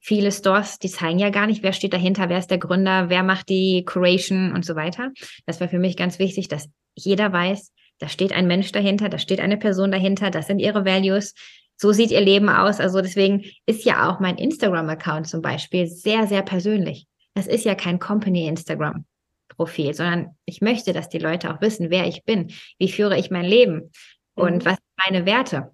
[0.00, 3.22] Viele Stores, die zeigen ja gar nicht, wer steht dahinter, wer ist der Gründer, wer
[3.22, 5.12] macht die Curation und so weiter.
[5.46, 9.18] Das war für mich ganz wichtig, dass jeder weiß, da steht ein Mensch dahinter, da
[9.18, 11.34] steht eine Person dahinter, das sind ihre Values,
[11.76, 12.80] so sieht ihr Leben aus.
[12.80, 17.06] Also deswegen ist ja auch mein Instagram-Account zum Beispiel sehr, sehr persönlich.
[17.34, 19.04] Das ist ja kein Company-Instagram.
[19.48, 23.30] Profil, sondern ich möchte, dass die Leute auch wissen, wer ich bin, wie führe ich
[23.30, 23.92] mein Leben
[24.34, 24.64] und mhm.
[24.66, 25.70] was sind meine Werte.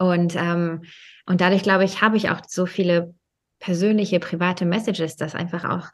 [0.00, 0.82] Und, ähm,
[1.26, 3.14] und dadurch, glaube ich, habe ich auch so viele
[3.58, 5.88] persönliche, private Messages, dass einfach auch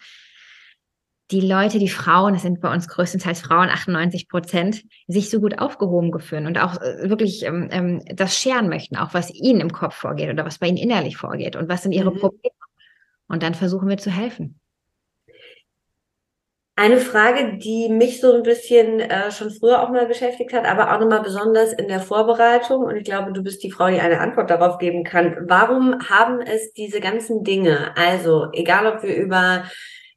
[1.32, 5.58] die Leute, die Frauen, das sind bei uns größtenteils Frauen, 98 Prozent, sich so gut
[5.58, 9.72] aufgehoben gefühlen und auch äh, wirklich ähm, ähm, das scheren möchten, auch was ihnen im
[9.72, 12.18] Kopf vorgeht oder was bei ihnen innerlich vorgeht und was sind ihre mhm.
[12.18, 12.54] Probleme.
[13.26, 14.60] Und dann versuchen wir zu helfen.
[16.78, 20.94] Eine Frage, die mich so ein bisschen äh, schon früher auch mal beschäftigt hat, aber
[20.94, 22.84] auch nochmal besonders in der Vorbereitung.
[22.84, 25.36] Und ich glaube, du bist die Frau, die eine Antwort darauf geben kann.
[25.48, 29.64] Warum haben es diese ganzen Dinge, also egal ob wir über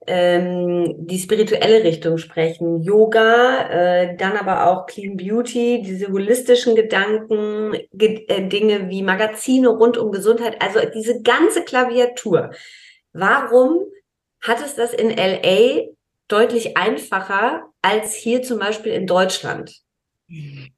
[0.05, 7.77] ähm, die spirituelle Richtung sprechen, Yoga, äh, dann aber auch Clean Beauty, diese holistischen Gedanken,
[7.93, 12.51] ge äh, Dinge wie Magazine rund um Gesundheit, also diese ganze Klaviatur.
[13.13, 13.85] Warum
[14.41, 15.87] hat es das in LA
[16.29, 19.81] deutlich einfacher als hier zum Beispiel in Deutschland?
[20.29, 20.71] Mhm.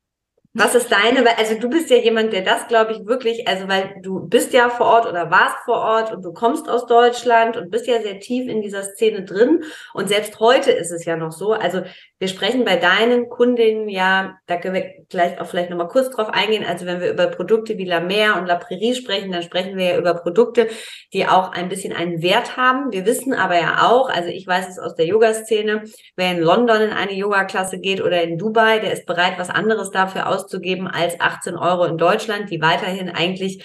[0.54, 3.96] Was ist deine, also du bist ja jemand, der das, glaube ich, wirklich, also weil
[4.02, 7.72] du bist ja vor Ort oder warst vor Ort und du kommst aus Deutschland und
[7.72, 9.64] bist ja sehr tief in dieser Szene drin.
[9.94, 11.54] Und selbst heute ist es ja noch so.
[11.54, 11.84] Also
[12.20, 16.28] wir sprechen bei deinen Kundinnen ja, da können wir gleich auch vielleicht nochmal kurz drauf
[16.30, 16.66] eingehen.
[16.68, 19.86] Also wenn wir über Produkte wie La Mer und La Prairie sprechen, dann sprechen wir
[19.86, 20.68] ja über Produkte,
[21.14, 22.92] die auch ein bisschen einen Wert haben.
[22.92, 25.84] Wir wissen aber ja auch, also ich weiß es aus der Yoga-Szene,
[26.18, 29.92] wer in London in eine Yoga-Klasse geht oder in Dubai, der ist bereit, was anderes
[29.92, 33.64] dafür aus auszugeben als 18 Euro in Deutschland, die weiterhin eigentlich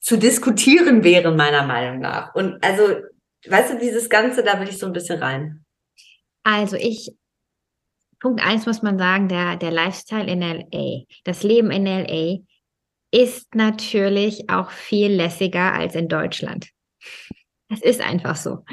[0.00, 2.34] zu diskutieren wären, meiner Meinung nach.
[2.34, 2.82] Und also,
[3.46, 5.64] weißt du, dieses Ganze, da will ich so ein bisschen rein.
[6.42, 7.12] Also ich,
[8.18, 12.38] Punkt eins muss man sagen, der, der Lifestyle in LA, das Leben in LA
[13.12, 16.68] ist natürlich auch viel lässiger als in Deutschland.
[17.68, 18.64] Das ist einfach so.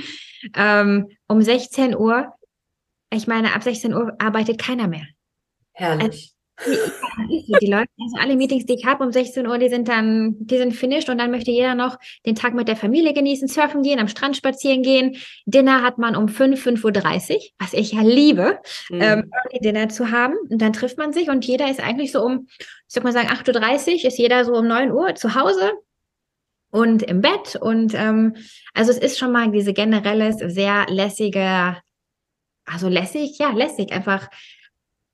[0.56, 2.34] Ähm, um 16 Uhr,
[3.12, 5.06] ich meine, ab 16 Uhr arbeitet keiner mehr.
[5.74, 6.34] Herrlich.
[6.68, 10.57] Die Leute, also alle Meetings, die ich habe um 16 Uhr, die sind dann, die
[10.57, 13.99] sind finished und dann möchte jeder noch den Tag mit der Familie genießen, surfen gehen,
[13.99, 15.16] am Strand spazieren gehen.
[15.45, 19.01] Dinner hat man um 5, 5.30 Uhr, was ich ja liebe, mhm.
[19.01, 19.32] ähm,
[19.62, 20.36] Dinner zu haben.
[20.49, 23.30] Und dann trifft man sich und jeder ist eigentlich so um, ich sag mal sagen,
[23.30, 25.72] 8.30 Uhr ist jeder so um 9 Uhr zu Hause
[26.72, 27.55] und im Bett.
[27.60, 28.36] Und ähm,
[28.74, 31.78] also es ist schon mal diese generelle, sehr lässige,
[32.66, 34.30] also lässig, ja, lässig, einfach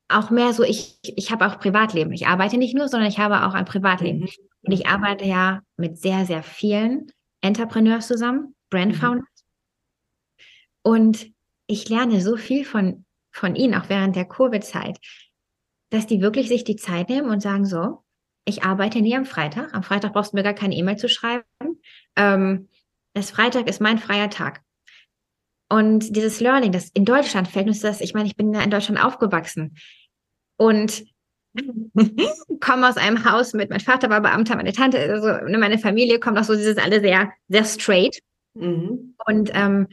[0.07, 2.13] auch mehr so, ich, ich habe auch Privatleben.
[2.13, 4.19] Ich arbeite nicht nur, sondern ich habe auch ein Privatleben.
[4.19, 4.29] Mhm.
[4.63, 9.27] Und ich arbeite ja mit sehr, sehr vielen Entrepreneurs zusammen, Brand Founders.
[9.27, 10.43] Mhm.
[10.83, 11.27] Und
[11.67, 14.99] ich lerne so viel von, von ihnen, auch während der Covid-Zeit,
[15.89, 18.03] dass die wirklich sich die Zeit nehmen und sagen so,
[18.47, 19.73] ich arbeite nie am Freitag.
[19.73, 21.43] Am Freitag brauchst du mir gar keine E-Mail zu schreiben.
[22.15, 22.69] Ähm,
[23.13, 24.61] das Freitag ist mein freier Tag.
[25.69, 28.69] Und dieses Learning, das in Deutschland fällt uns das, ich meine, ich bin ja in
[28.69, 29.77] Deutschland aufgewachsen
[30.57, 31.03] und
[32.59, 36.19] komme aus einem Haus mit, mein Vater war Beamter, meine Tante, also ne, meine Familie
[36.19, 38.19] kommt auch so, dieses alle sehr, sehr straight.
[38.53, 39.15] Mhm.
[39.25, 39.87] Und ähm,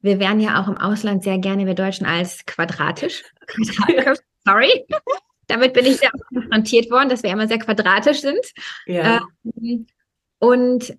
[0.00, 3.24] wir werden ja auch im Ausland sehr gerne, wir Deutschen, als quadratisch.
[3.46, 4.86] quadratisch sorry.
[5.48, 8.44] Damit bin ich sehr konfrontiert worden, dass wir immer sehr quadratisch sind.
[8.86, 9.26] Ja.
[9.44, 9.86] Ähm,
[10.38, 10.96] und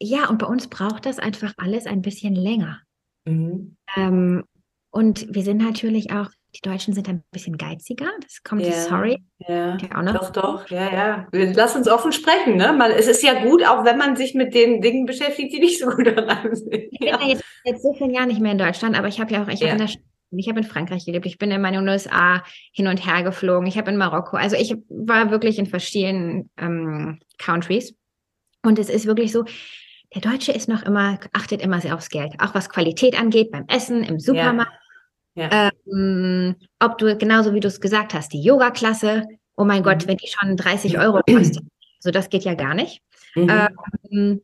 [0.00, 2.80] ja, und bei uns braucht das einfach alles ein bisschen länger.
[3.28, 3.76] Mhm.
[3.96, 4.44] Ähm,
[4.90, 8.06] und wir sind natürlich auch, die Deutschen sind ein bisschen geiziger.
[8.22, 9.22] Das kommt, ja, sorry.
[9.46, 10.30] Ja, auch noch.
[10.30, 11.26] doch, doch, ja, ja.
[11.30, 12.56] Lass uns offen sprechen.
[12.56, 12.72] Ne?
[12.72, 15.78] Man, es ist ja gut, auch wenn man sich mit den Dingen beschäftigt, die nicht
[15.78, 16.74] so gut daran sind.
[16.74, 19.32] Ich bin ja jetzt, jetzt so viele Jahre nicht mehr in Deutschland, aber ich habe
[19.32, 19.68] ja auch, ich ja.
[19.68, 19.94] habe in der
[20.30, 23.78] ich habe in Frankreich gelebt, ich bin in meine USA hin und her geflogen, ich
[23.78, 27.94] habe in Marokko, also ich war wirklich in verschiedenen ähm, Countries.
[28.62, 29.44] Und es ist wirklich so,
[30.14, 33.66] der Deutsche ist noch immer, achtet immer sehr aufs Geld, auch was Qualität angeht, beim
[33.68, 34.72] Essen, im Supermarkt.
[35.34, 35.50] Ja.
[35.50, 35.70] Ja.
[35.86, 39.24] Ähm, ob du, genauso wie du es gesagt hast, die Yoga-Klasse,
[39.56, 39.84] oh mein mhm.
[39.84, 41.64] Gott, wenn die schon 30 Euro kostet,
[42.00, 43.02] so das geht ja gar nicht.
[43.34, 43.70] Mhm.
[44.10, 44.42] Ähm,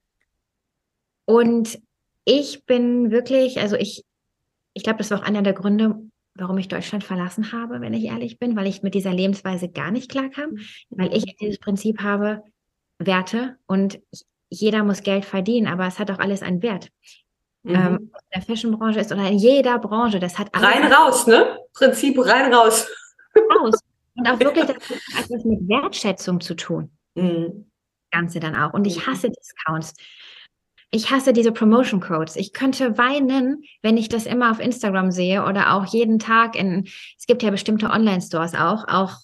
[1.24, 1.80] und
[2.24, 4.04] ich bin wirklich, also ich,
[4.74, 5.96] ich glaube, das war auch einer der Gründe,
[6.34, 9.90] warum ich Deutschland verlassen habe, wenn ich ehrlich bin, weil ich mit dieser Lebensweise gar
[9.90, 10.58] nicht klarkam, mhm.
[10.90, 12.42] weil ich dieses Prinzip habe,
[12.98, 14.22] Werte und ich
[14.60, 16.88] jeder muss Geld verdienen, aber es hat auch alles einen Wert.
[17.62, 17.74] Mhm.
[17.74, 21.58] Ähm, in der Fashionbranche ist oder in jeder Branche, das hat rein raus, ne?
[21.72, 22.86] Prinzip rein raus.
[23.36, 23.80] Raus.
[24.16, 26.90] Und auch wirklich das hat etwas mit Wertschätzung zu tun.
[27.14, 27.70] Mhm.
[28.10, 28.72] Ganze dann auch.
[28.74, 29.10] Und ich mhm.
[29.10, 29.94] hasse Discounts.
[30.90, 32.36] Ich hasse diese Promotion Codes.
[32.36, 36.84] Ich könnte weinen, wenn ich das immer auf Instagram sehe oder auch jeden Tag in,
[37.18, 39.16] es gibt ja bestimmte Online-Stores auch, auch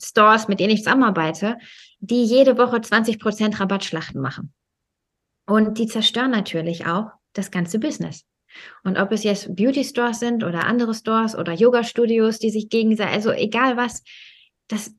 [0.00, 1.58] Stores, mit denen ich zusammenarbeite,
[2.00, 4.52] die jede Woche 20 Prozent Rabattschlachten machen.
[5.46, 8.24] Und die zerstören natürlich auch das ganze Business.
[8.82, 12.68] Und ob es jetzt Beauty Stores sind oder andere Stores oder Yoga Studios, die sich
[12.68, 14.02] gegenseitig, also egal was,
[14.68, 14.94] das,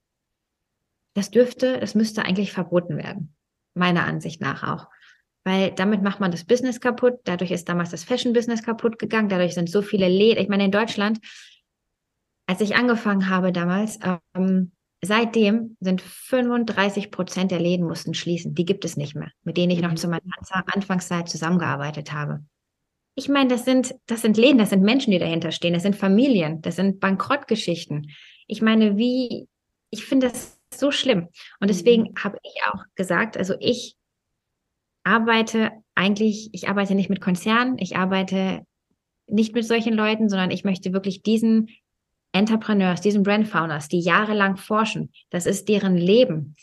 [1.14, 3.36] das dürfte, es müsste eigentlich verboten werden.
[3.74, 4.88] Meiner Ansicht nach auch.
[5.44, 7.20] Weil damit macht man das Business kaputt.
[7.24, 9.30] Dadurch ist damals das Fashion-Business kaputt gegangen.
[9.30, 10.42] Dadurch sind so viele Läden.
[10.42, 11.20] Ich meine, in Deutschland,
[12.46, 14.00] als ich angefangen habe damals,
[14.36, 14.72] ähm,
[15.02, 18.54] seitdem sind 35 Prozent der Läden mussten schließen.
[18.54, 19.98] Die gibt es nicht mehr, mit denen ich noch mhm.
[19.98, 20.22] zu meiner
[20.68, 22.44] Anfangszeit zusammengearbeitet habe.
[23.16, 25.96] Ich meine, das sind, das sind Läden, das sind Menschen, die dahinter stehen, das sind
[25.96, 28.12] Familien, das sind Bankrottgeschichten.
[28.48, 29.48] Ich meine, wie,
[29.90, 31.28] ich finde das so schlimm.
[31.60, 32.16] Und deswegen mhm.
[32.24, 33.96] habe ich auch gesagt, also ich
[35.04, 38.66] arbeite eigentlich, ich arbeite nicht mit Konzernen, ich arbeite
[39.28, 41.70] nicht mit solchen Leuten, sondern ich möchte wirklich diesen
[42.34, 46.56] Entrepreneurs, diesen Brand Founders, die jahrelang forschen, das ist deren Leben.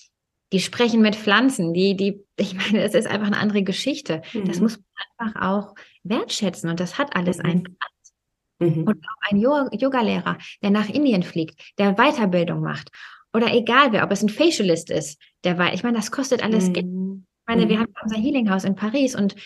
[0.53, 4.23] Die sprechen mit Pflanzen, die, die, ich meine, es ist einfach eine andere Geschichte.
[4.33, 4.45] Mhm.
[4.47, 7.45] Das muss man einfach auch wertschätzen und das hat alles mhm.
[7.45, 8.15] einen Platz.
[8.61, 8.85] Mhm.
[8.85, 12.91] Und auch ein Yoga-Lehrer, der nach Indien fliegt, der Weiterbildung macht.
[13.35, 16.73] Oder egal wer, ob es ein Facialist ist, der weiß, ich meine, das kostet alles
[16.73, 16.87] Geld.
[16.87, 17.27] Mhm.
[17.27, 17.81] Ich meine, wir mhm.
[17.83, 19.37] haben unser Healing House in Paris und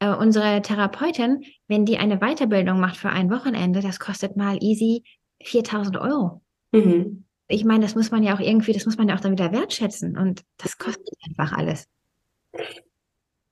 [0.00, 5.02] äh, unsere Therapeutin, wenn die eine Weiterbildung macht für ein Wochenende, das kostet mal easy
[5.44, 6.42] 4000 Euro.
[6.72, 7.24] Mhm.
[7.48, 9.52] Ich meine, das muss man ja auch irgendwie, das muss man ja auch dann wieder
[9.52, 11.86] wertschätzen und das kostet einfach alles.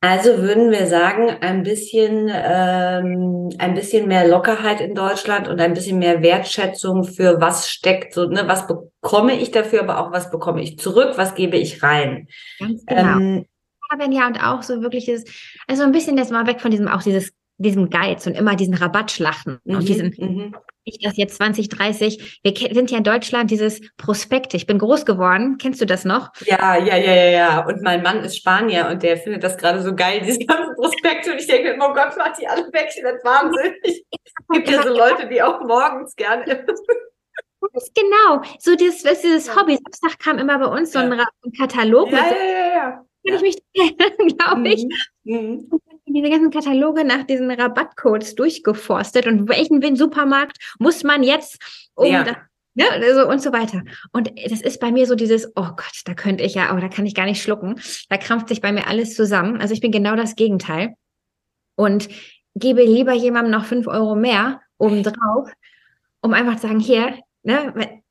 [0.03, 5.75] Also würden wir sagen, ein bisschen, ähm, ein bisschen mehr Lockerheit in Deutschland und ein
[5.75, 10.31] bisschen mehr Wertschätzung für was steckt, so, ne, was bekomme ich dafür, aber auch was
[10.31, 12.29] bekomme ich zurück, was gebe ich rein.
[12.59, 13.19] Ganz genau.
[13.19, 13.47] Ähm,
[13.99, 15.25] wenn ja, und auch so wirklich dieses,
[15.67, 17.33] also ein bisschen jetzt mal weg von diesem, auch dieses,
[17.63, 20.55] diesem Geiz und immer diesen Rabattschlachten mhm, und diesen, mhm
[20.85, 22.41] ich das jetzt 2030.
[22.43, 24.55] Wir sind ja in Deutschland dieses Prospekt.
[24.55, 25.59] Ich bin groß geworden.
[25.59, 26.31] Kennst du das noch?
[26.45, 27.67] Ja, ja, ja, ja, ja.
[27.67, 31.33] Und mein Mann ist Spanier und der findet das gerade so geil, diese ganzen Prospekte.
[31.33, 32.89] Und ich denke mir, oh Gott, mach die alle weg.
[32.95, 34.05] Ich werde wahnsinnig.
[34.13, 36.45] Es gibt ja so Leute, die auch morgens gerne.
[37.95, 38.43] genau.
[38.59, 39.79] So dieses, dieses Hobby.
[39.85, 41.27] Samstag kam immer bei uns so ein, ja.
[41.59, 42.11] Katalog.
[42.11, 43.05] Ja, ja, ja, ja.
[43.27, 43.59] Kann ich mich,
[44.39, 44.87] glaube ich.
[45.25, 45.71] Mhm.
[46.13, 51.59] Diese ganzen Kataloge nach diesen Rabattcodes durchgeforstet und welchen Supermarkt muss man jetzt
[51.95, 52.25] um ja.
[52.25, 52.37] das,
[52.75, 53.83] ne, also und so weiter.
[54.13, 56.89] Und das ist bei mir so dieses, oh Gott, da könnte ich ja, oh, da
[56.89, 57.81] kann ich gar nicht schlucken.
[58.09, 59.61] Da krampft sich bei mir alles zusammen.
[59.61, 60.95] Also ich bin genau das Gegenteil
[61.77, 62.09] und
[62.55, 65.51] gebe lieber jemandem noch fünf Euro mehr obendrauf,
[66.21, 68.03] um einfach zu sagen, hier, ne,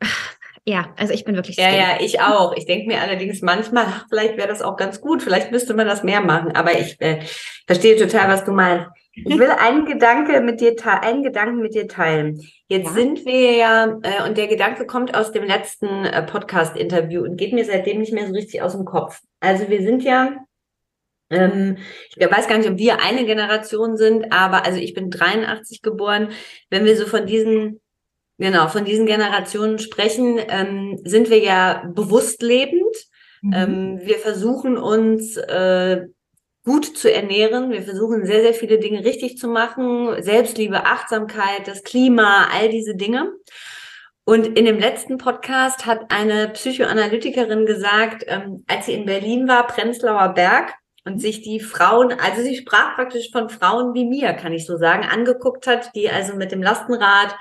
[0.70, 1.58] ja, also ich bin wirklich.
[1.58, 2.56] Ja, ja, ich auch.
[2.56, 5.24] Ich denke mir allerdings manchmal, ach, vielleicht wäre das auch ganz gut.
[5.24, 6.56] Vielleicht müsste man das mehr machen.
[6.56, 7.22] Aber ich äh,
[7.66, 8.86] verstehe total, was du meinst.
[9.16, 12.40] Ich will einen Gedanke mit dir, einen Gedanken mit dir teilen.
[12.68, 12.94] Jetzt ja.
[12.94, 17.52] sind wir ja, äh, und der Gedanke kommt aus dem letzten äh, Podcast-Interview und geht
[17.52, 19.22] mir seitdem nicht mehr so richtig aus dem Kopf.
[19.40, 20.36] Also wir sind ja
[21.32, 21.78] ähm,
[22.16, 26.30] ich weiß gar nicht, ob wir eine Generation sind, aber also ich bin 83 geboren.
[26.70, 27.82] Wenn wir so von diesen
[28.40, 32.96] Genau, von diesen Generationen sprechen, ähm, sind wir ja bewusst lebend.
[33.42, 33.54] Mhm.
[33.54, 36.06] Ähm, wir versuchen uns äh,
[36.64, 37.72] gut zu ernähren.
[37.72, 40.24] Wir versuchen sehr, sehr viele Dinge richtig zu machen.
[40.24, 43.34] Selbstliebe, Achtsamkeit, das Klima, all diese Dinge.
[44.24, 49.68] Und in dem letzten Podcast hat eine Psychoanalytikerin gesagt, ähm, als sie in Berlin war,
[49.68, 50.76] Prenzlauer Berg,
[51.06, 54.78] und sich die Frauen, also sie sprach praktisch von Frauen wie mir, kann ich so
[54.78, 57.36] sagen, angeguckt hat, die also mit dem Lastenrad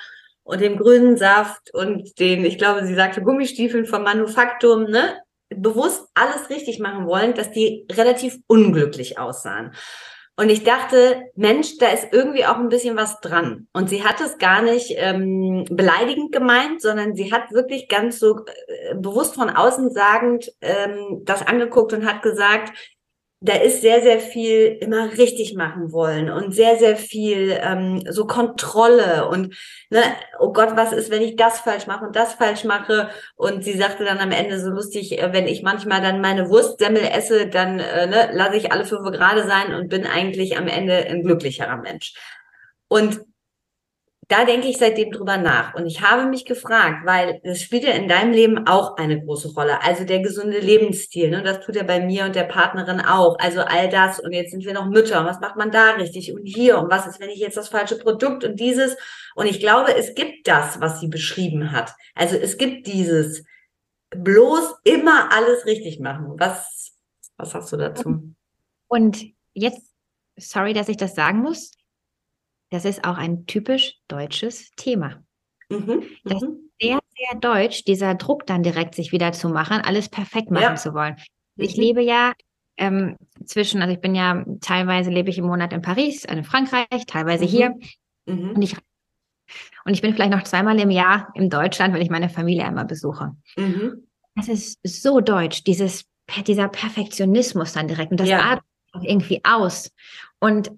[0.48, 5.20] und dem grünen Saft und den, ich glaube, sie sagte Gummistiefeln vom Manufaktum, ne,
[5.50, 9.74] bewusst alles richtig machen wollen, dass die relativ unglücklich aussahen.
[10.36, 13.66] Und ich dachte, Mensch, da ist irgendwie auch ein bisschen was dran.
[13.74, 18.46] Und sie hat es gar nicht ähm, beleidigend gemeint, sondern sie hat wirklich ganz so
[18.46, 22.72] äh, bewusst von außen sagend ähm, das angeguckt und hat gesagt,
[23.40, 28.26] da ist sehr, sehr viel immer richtig machen wollen und sehr, sehr viel ähm, so
[28.26, 29.54] Kontrolle und
[29.90, 30.02] ne,
[30.40, 33.10] oh Gott, was ist, wenn ich das falsch mache und das falsch mache?
[33.36, 37.02] Und sie sagte dann am Ende so lustig, äh, wenn ich manchmal dann meine Wurstsemmel
[37.02, 40.96] esse, dann äh, ne, lasse ich alle fünf gerade sein und bin eigentlich am Ende
[40.96, 42.14] ein glücklicherer Mensch.
[42.88, 43.20] Und
[44.28, 45.74] da denke ich seitdem drüber nach.
[45.74, 49.54] Und ich habe mich gefragt, weil das spielt ja in deinem Leben auch eine große
[49.54, 49.82] Rolle.
[49.82, 51.42] Also der gesunde Lebensstil, ne?
[51.42, 53.38] das tut er bei mir und der Partnerin auch.
[53.38, 54.20] Also all das.
[54.20, 55.20] Und jetzt sind wir noch Mütter.
[55.20, 56.34] Und was macht man da richtig?
[56.34, 56.78] Und hier.
[56.78, 58.98] Und was ist, wenn ich jetzt das falsche Produkt und dieses?
[59.34, 61.94] Und ich glaube, es gibt das, was sie beschrieben hat.
[62.14, 63.44] Also es gibt dieses
[64.10, 66.34] bloß immer alles richtig machen.
[66.38, 66.92] Was,
[67.38, 68.34] was hast du dazu?
[68.88, 69.24] Und
[69.54, 69.94] jetzt,
[70.36, 71.77] sorry, dass ich das sagen muss,
[72.70, 75.22] das ist auch ein typisch deutsches Thema.
[75.68, 76.70] Mhm, das ist mhm.
[76.80, 80.74] sehr, sehr deutsch, dieser Druck dann direkt sich wieder zu machen, alles perfekt machen ja.
[80.76, 81.16] zu wollen.
[81.56, 81.82] Ich mhm.
[81.82, 82.32] lebe ja
[82.76, 87.06] ähm, zwischen, also ich bin ja teilweise lebe ich im Monat in Paris, in Frankreich,
[87.06, 87.48] teilweise mhm.
[87.48, 87.74] hier.
[88.26, 88.50] Mhm.
[88.50, 88.76] Und ich
[89.84, 92.84] und ich bin vielleicht noch zweimal im Jahr in Deutschland, wenn ich meine Familie einmal
[92.84, 93.34] besuche.
[93.56, 94.06] Mhm.
[94.34, 96.04] Das ist so deutsch, dieses,
[96.46, 98.10] dieser Perfektionismus dann direkt.
[98.10, 98.40] Und das ja.
[98.40, 98.64] atmet
[99.02, 99.90] irgendwie aus.
[100.40, 100.70] Und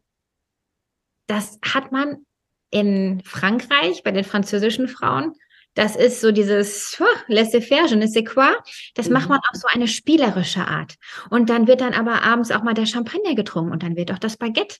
[1.30, 2.26] das hat man
[2.70, 5.34] in Frankreich bei den französischen Frauen.
[5.74, 8.52] Das ist so dieses oh, laissez-faire, je ne sais quoi.
[8.94, 9.14] Das mhm.
[9.14, 10.96] macht man auf so eine spielerische Art.
[11.30, 14.18] Und dann wird dann aber abends auch mal der Champagner getrunken und dann wird auch
[14.18, 14.78] das Baguette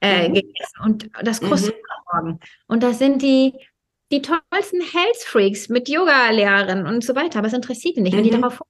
[0.00, 0.34] äh, mhm.
[0.34, 2.12] gegessen und das Croissant mhm.
[2.12, 2.40] morgen.
[2.68, 3.52] Und das sind die,
[4.12, 7.40] die tollsten Health Freaks mit Yoga-Lehrerinnen und so weiter.
[7.40, 8.16] Aber es interessiert die nicht.
[8.16, 8.42] Wenn die mhm.
[8.42, 8.60] darauf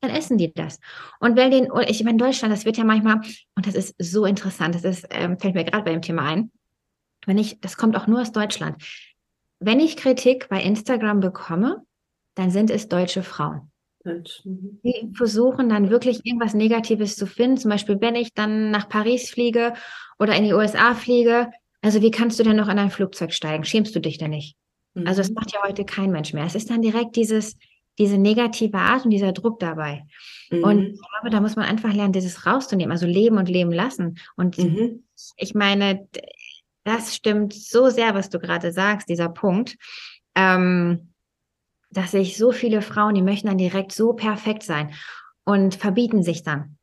[0.00, 0.78] dann essen die das.
[1.20, 3.20] Und wenn den, ich meine, in Deutschland, das wird ja manchmal,
[3.54, 6.50] und das ist so interessant, das ist, ähm, fällt mir gerade bei dem Thema ein,
[7.26, 8.82] wenn ich, das kommt auch nur aus Deutschland.
[9.58, 11.82] Wenn ich Kritik bei Instagram bekomme,
[12.34, 13.70] dann sind es deutsche Frauen.
[14.04, 14.80] Mhm.
[14.84, 17.56] Die versuchen dann wirklich irgendwas Negatives zu finden.
[17.56, 19.72] Zum Beispiel, wenn ich dann nach Paris fliege
[20.18, 21.50] oder in die USA fliege.
[21.82, 23.64] Also, wie kannst du denn noch in ein Flugzeug steigen?
[23.64, 24.56] Schämst du dich denn nicht?
[24.94, 25.06] Mhm.
[25.06, 26.44] Also, das macht ja heute kein Mensch mehr.
[26.44, 27.56] Es ist dann direkt dieses,
[27.98, 30.04] diese negative Art und dieser Druck dabei.
[30.50, 30.64] Mhm.
[30.64, 34.18] Und ich glaube, da muss man einfach lernen, dieses rauszunehmen, also leben und leben lassen.
[34.36, 35.04] Und mhm.
[35.36, 36.08] ich meine,
[36.84, 39.76] das stimmt so sehr, was du gerade sagst, dieser Punkt.
[40.34, 41.12] Ähm,
[41.90, 44.92] dass sich so viele Frauen, die möchten dann direkt so perfekt sein
[45.44, 46.76] und verbieten sich dann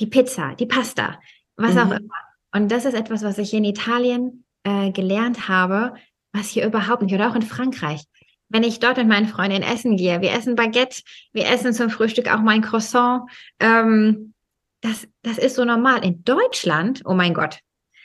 [0.00, 1.20] die Pizza, die Pasta,
[1.56, 1.78] was mhm.
[1.78, 2.14] auch immer.
[2.52, 5.94] Und das ist etwas, was ich in Italien äh, gelernt habe,
[6.32, 8.02] was hier überhaupt nicht, oder auch in Frankreich.
[8.48, 12.32] Wenn ich dort mit meinen Freundinnen essen gehe, wir essen Baguette, wir essen zum Frühstück
[12.32, 13.22] auch mein Croissant,
[13.58, 14.34] ähm,
[14.80, 16.04] das, das ist so normal.
[16.04, 17.60] In Deutschland, oh mein Gott.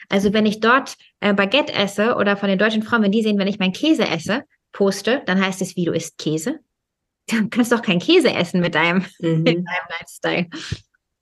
[0.08, 3.38] Also wenn ich dort äh, Baguette esse oder von den deutschen Frauen, wenn die sehen,
[3.38, 6.60] wenn ich meinen Käse esse, poste, dann heißt es, wie du isst Käse.
[7.30, 9.42] Dann kannst du doch keinen Käse essen mit deinem, mhm.
[9.42, 10.48] mit deinem Lifestyle.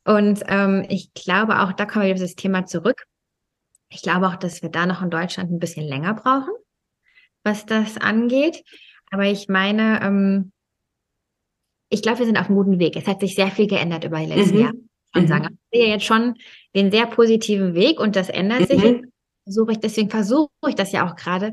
[0.04, 3.04] Und ähm, ich glaube auch, da kommen wir auf das Thema zurück.
[3.90, 6.52] Ich glaube auch, dass wir da noch in Deutschland ein bisschen länger brauchen,
[7.42, 8.64] was das angeht.
[9.10, 10.52] Aber ich meine, ähm,
[11.90, 12.96] ich glaube, wir sind auf einem guten Weg.
[12.96, 14.62] Es hat sich sehr viel geändert über die letzten mhm.
[14.62, 14.74] Jahre.
[15.14, 15.28] Und mhm.
[15.28, 16.34] sagen, ich sehe jetzt schon
[16.74, 18.82] den sehr positiven Weg und das ändert sich.
[18.82, 19.10] Mhm.
[19.44, 21.52] Versuche ich, deswegen versuche ich das ja auch gerade,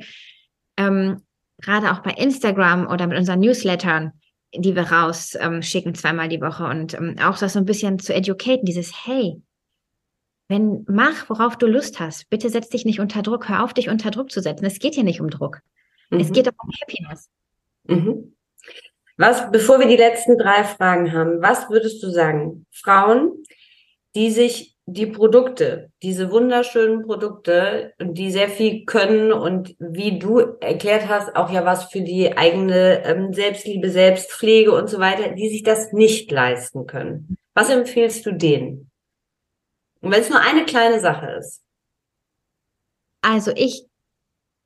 [0.78, 1.22] ähm,
[1.62, 4.12] gerade auch bei Instagram oder mit unseren Newslettern,
[4.54, 8.14] die wir rausschicken ähm, zweimal die Woche und ähm, auch das so ein bisschen zu
[8.14, 9.42] educaten, dieses Hey,
[10.50, 13.90] wenn mach, worauf du Lust hast, bitte setz dich nicht unter Druck, hör auf, dich
[13.90, 14.66] unter Druck zu setzen.
[14.66, 15.62] Es geht hier nicht um Druck.
[16.10, 16.20] Mhm.
[16.20, 17.30] Es geht um Happiness.
[17.88, 18.36] Mhm.
[19.18, 22.66] Was, bevor wir die letzten drei Fragen haben, was würdest du sagen?
[22.72, 23.44] Frauen,
[24.14, 31.08] die sich die Produkte, diese wunderschönen Produkte, die sehr viel können und wie du erklärt
[31.08, 35.64] hast, auch ja was für die eigene ähm, Selbstliebe, Selbstpflege und so weiter, die sich
[35.64, 37.38] das nicht leisten können.
[37.56, 38.92] Was empfiehlst du denen?
[40.02, 41.64] Und wenn es nur eine kleine Sache ist.
[43.22, 43.88] Also ich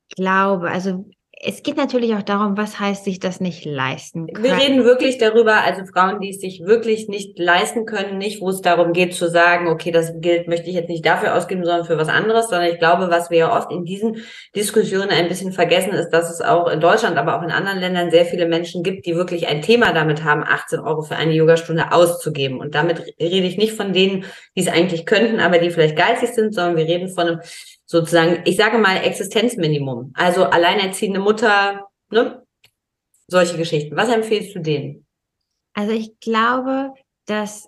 [0.10, 1.06] glaube, also
[1.42, 4.44] es geht natürlich auch darum, was heißt sich das nicht leisten können.
[4.44, 8.50] Wir reden wirklich darüber, also Frauen, die es sich wirklich nicht leisten können, nicht, wo
[8.50, 11.86] es darum geht zu sagen, okay, das Geld möchte ich jetzt nicht dafür ausgeben, sondern
[11.86, 14.18] für was anderes, sondern ich glaube, was wir ja oft in diesen
[14.54, 18.12] Diskussionen ein bisschen vergessen, ist, dass es auch in Deutschland, aber auch in anderen Ländern
[18.12, 21.94] sehr viele Menschen gibt, die wirklich ein Thema damit haben, 18 Euro für eine Yogastunde
[21.94, 22.60] auszugeben.
[22.60, 24.26] Und damit rede ich nicht von denen,
[24.58, 27.40] die es eigentlich könnten, aber die vielleicht geizig sind, sondern wir reden von einem
[27.90, 30.12] sozusagen, ich sage mal Existenzminimum.
[30.14, 32.44] Also alleinerziehende Mutter, ne?
[33.28, 33.96] Solche Geschichten.
[33.96, 35.08] Was empfiehlst du denen?
[35.74, 36.94] Also ich glaube,
[37.26, 37.68] dass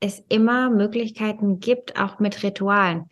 [0.00, 3.10] es immer Möglichkeiten gibt, auch mit Ritualen.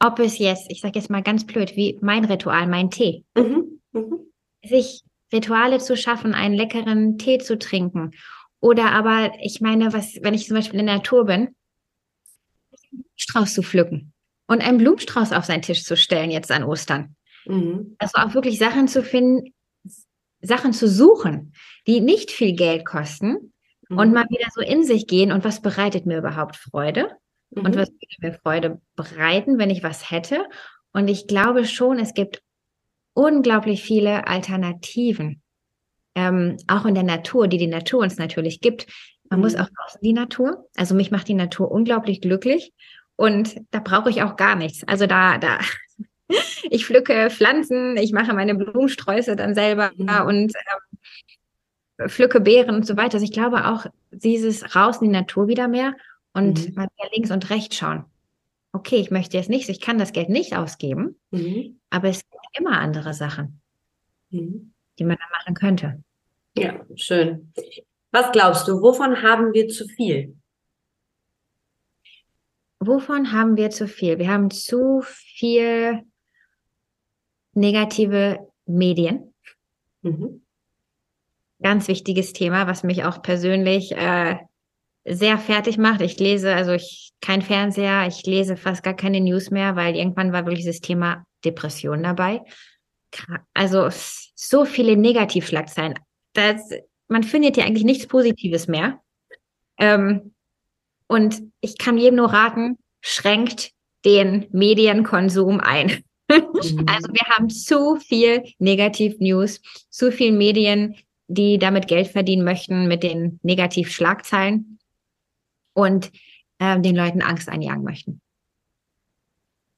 [0.00, 3.24] Ob es jetzt, ich sage jetzt mal ganz blöd, wie mein Ritual, mein Tee.
[3.36, 3.80] Mhm.
[3.92, 4.32] Mhm.
[4.64, 5.02] Sich
[5.32, 8.12] Rituale zu schaffen, einen leckeren Tee zu trinken.
[8.60, 11.54] Oder aber, ich meine, was, wenn ich zum Beispiel in der Natur bin,
[13.16, 14.14] Strauß zu pflücken
[14.48, 17.14] und einen Blumenstrauß auf seinen Tisch zu stellen jetzt an Ostern.
[17.46, 17.94] Mhm.
[17.98, 19.52] Also auch wirklich Sachen zu finden,
[20.40, 21.52] Sachen zu suchen,
[21.86, 23.52] die nicht viel Geld kosten
[23.88, 23.98] mhm.
[23.98, 27.10] und mal wieder so in sich gehen und was bereitet mir überhaupt Freude
[27.50, 27.66] mhm.
[27.66, 30.46] und was würde mir Freude bereiten, wenn ich was hätte.
[30.92, 32.42] Und ich glaube schon, es gibt
[33.12, 35.42] unglaublich viele Alternativen,
[36.14, 38.86] ähm, auch in der Natur, die die Natur uns natürlich gibt.
[39.28, 39.60] Man muss mhm.
[39.60, 40.68] auch draußen die Natur.
[40.76, 42.72] Also mich macht die Natur unglaublich glücklich
[43.18, 44.86] und da brauche ich auch gar nichts.
[44.86, 45.58] Also da, da,
[46.70, 50.26] ich pflücke Pflanzen, ich mache meine Blumensträuße dann selber mhm.
[50.26, 50.52] und
[51.98, 53.14] ähm, pflücke Beeren und so weiter.
[53.14, 55.94] Also ich glaube auch dieses raus in die Natur wieder mehr
[56.32, 56.74] und mhm.
[56.76, 58.04] mal links und rechts schauen.
[58.72, 61.80] Okay, ich möchte jetzt nichts, ich kann das Geld nicht ausgeben, mhm.
[61.90, 63.60] aber es gibt immer andere Sachen,
[64.30, 64.74] mhm.
[64.98, 66.04] die man da machen könnte.
[66.56, 67.52] Ja, schön.
[68.12, 70.36] Was glaubst du, wovon haben wir zu viel?
[72.80, 74.18] Wovon haben wir zu viel?
[74.18, 76.02] Wir haben zu viel
[77.54, 79.34] negative Medien.
[80.02, 80.42] Mhm.
[81.60, 84.36] Ganz wichtiges Thema, was mich auch persönlich äh,
[85.04, 86.00] sehr fertig macht.
[86.02, 90.32] Ich lese, also ich kein Fernseher, ich lese fast gar keine News mehr, weil irgendwann
[90.32, 92.42] war wirklich das Thema Depression dabei.
[93.54, 93.88] Also
[94.34, 95.94] so viele Negativschlagzeilen.
[96.34, 96.70] Das,
[97.08, 99.00] man findet ja eigentlich nichts Positives mehr.
[99.78, 100.34] Ähm,
[101.08, 103.72] und ich kann jedem nur raten, schränkt
[104.04, 105.88] den Medienkonsum ein.
[105.88, 106.04] Mhm.
[106.86, 110.94] Also wir haben zu viel Negativ-News, zu viel Medien,
[111.26, 114.78] die damit Geld verdienen möchten mit den Negativ-Schlagzeilen
[115.72, 116.10] und
[116.58, 118.20] äh, den Leuten Angst einjagen möchten.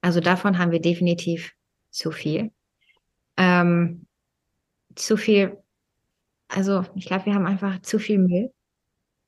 [0.00, 1.52] Also davon haben wir definitiv
[1.90, 2.50] zu viel.
[3.36, 4.06] Ähm,
[4.94, 5.56] zu viel,
[6.48, 8.52] also ich glaube, wir haben einfach zu viel Müll.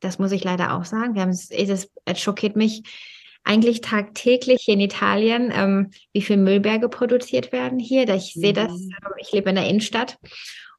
[0.03, 1.15] Das muss ich leider auch sagen.
[1.15, 2.83] Wir haben es, es, es schockiert mich
[3.45, 8.09] eigentlich tagtäglich in Italien, ähm, wie viel Müllberge produziert werden hier.
[8.09, 8.91] Ich sehe das, mhm.
[9.05, 10.19] ähm, ich lebe in der Innenstadt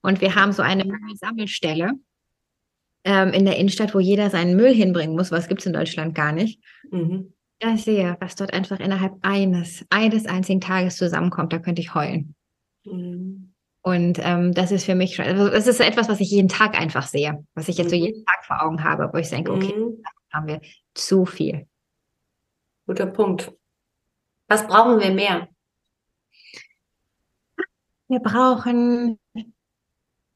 [0.02, 1.94] und wir haben so eine Sammelstelle
[3.06, 5.32] ähm, in der Innenstadt, wo jeder seinen Müll hinbringen muss.
[5.32, 6.62] Was gibt es in Deutschland gar nicht.
[6.92, 7.34] Mhm.
[7.76, 12.36] Ich sehe, was dort einfach innerhalb eines, eines einzigen Tages zusammenkommt, da könnte ich heulen.
[12.84, 13.53] Mhm.
[13.86, 16.80] Und ähm, das ist für mich schon, also das ist etwas, was ich jeden Tag
[16.80, 18.26] einfach sehe, was ich jetzt so jeden mhm.
[18.26, 20.02] Tag vor Augen habe, wo ich denke, okay, mhm.
[20.32, 20.62] haben wir
[20.94, 21.68] zu viel.
[22.88, 23.52] Guter Punkt.
[24.48, 25.50] Was brauchen wir mehr?
[28.08, 29.20] Wir brauchen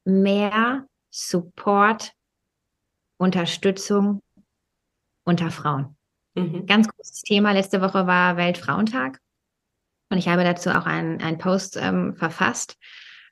[0.03, 2.13] mehr Support,
[3.17, 4.21] Unterstützung
[5.23, 5.95] unter Frauen.
[6.35, 6.65] Mhm.
[6.65, 7.53] Ganz großes Thema.
[7.53, 9.19] Letzte Woche war Weltfrauentag.
[10.09, 12.77] Und ich habe dazu auch einen, einen Post ähm, verfasst,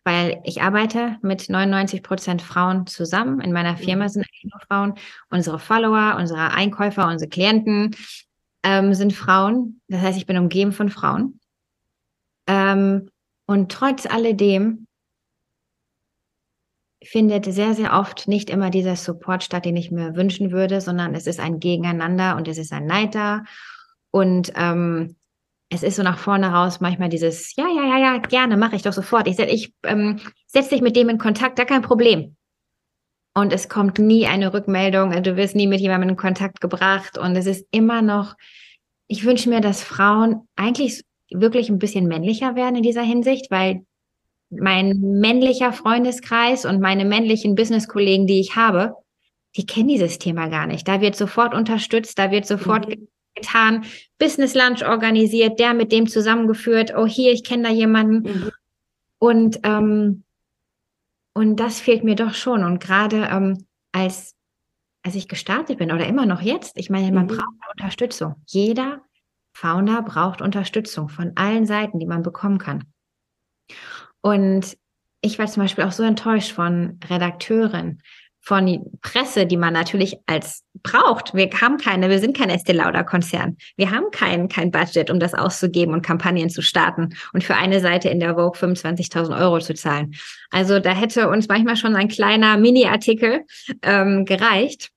[0.05, 3.41] weil ich arbeite mit 99 Prozent Frauen zusammen.
[3.41, 4.09] In meiner Firma mhm.
[4.09, 4.93] sind nur Frauen.
[5.29, 7.95] Unsere Follower, unsere Einkäufer, unsere Klienten
[8.63, 9.81] ähm, sind Frauen.
[9.87, 11.39] Das heißt, ich bin umgeben von Frauen.
[12.47, 13.09] Ähm,
[13.47, 14.85] und trotz alledem
[17.03, 21.15] findet sehr, sehr oft nicht immer dieser Support statt, den ich mir wünschen würde, sondern
[21.15, 23.43] es ist ein Gegeneinander und es ist ein Neid da.
[24.11, 25.15] Und ähm,
[25.69, 28.83] es ist so nach vorne raus manchmal dieses, ja, ja, ja, ja, gerne, mache ich
[28.83, 29.27] doch sofort.
[29.27, 32.35] Ich, ich ähm, setze dich mit dem in Kontakt, da kein Problem.
[33.33, 37.17] Und es kommt nie eine Rückmeldung, du wirst nie mit jemandem in Kontakt gebracht.
[37.17, 38.35] Und es ist immer noch,
[39.07, 43.85] ich wünsche mir, dass Frauen eigentlich wirklich ein bisschen männlicher werden in dieser Hinsicht, weil
[44.49, 48.93] mein männlicher Freundeskreis und meine männlichen Business-Kollegen, die ich habe,
[49.57, 50.87] die kennen dieses Thema gar nicht.
[50.87, 53.85] Da wird sofort unterstützt, da wird sofort mhm getan,
[54.17, 58.31] Business Lunch organisiert, der mit dem zusammengeführt, oh hier, ich kenne da jemanden.
[58.31, 58.51] Mhm.
[59.19, 60.23] Und, ähm,
[61.33, 62.63] und das fehlt mir doch schon.
[62.63, 64.35] Und gerade ähm, als,
[65.03, 67.29] als ich gestartet bin oder immer noch jetzt, ich meine, man mhm.
[67.29, 68.35] braucht Unterstützung.
[68.47, 69.01] Jeder
[69.53, 72.83] Founder braucht Unterstützung von allen Seiten, die man bekommen kann.
[74.21, 74.77] Und
[75.21, 78.01] ich war zum Beispiel auch so enttäuscht von Redakteuren,
[78.45, 81.33] von Presse, die man natürlich als braucht.
[81.33, 83.57] Wir haben keine, wir sind kein Estee Lauder Konzern.
[83.75, 87.79] Wir haben kein, kein Budget, um das auszugeben und Kampagnen zu starten und für eine
[87.79, 90.13] Seite in der Vogue 25.000 Euro zu zahlen.
[90.51, 93.41] Also da hätte uns manchmal schon ein kleiner Mini-Artikel
[93.81, 94.91] ähm, gereicht.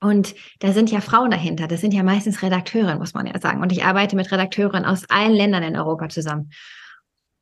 [0.00, 1.68] Und da sind ja Frauen dahinter.
[1.68, 3.60] Das sind ja meistens Redakteurinnen, muss man ja sagen.
[3.60, 6.50] Und ich arbeite mit Redakteurinnen aus allen Ländern in Europa zusammen.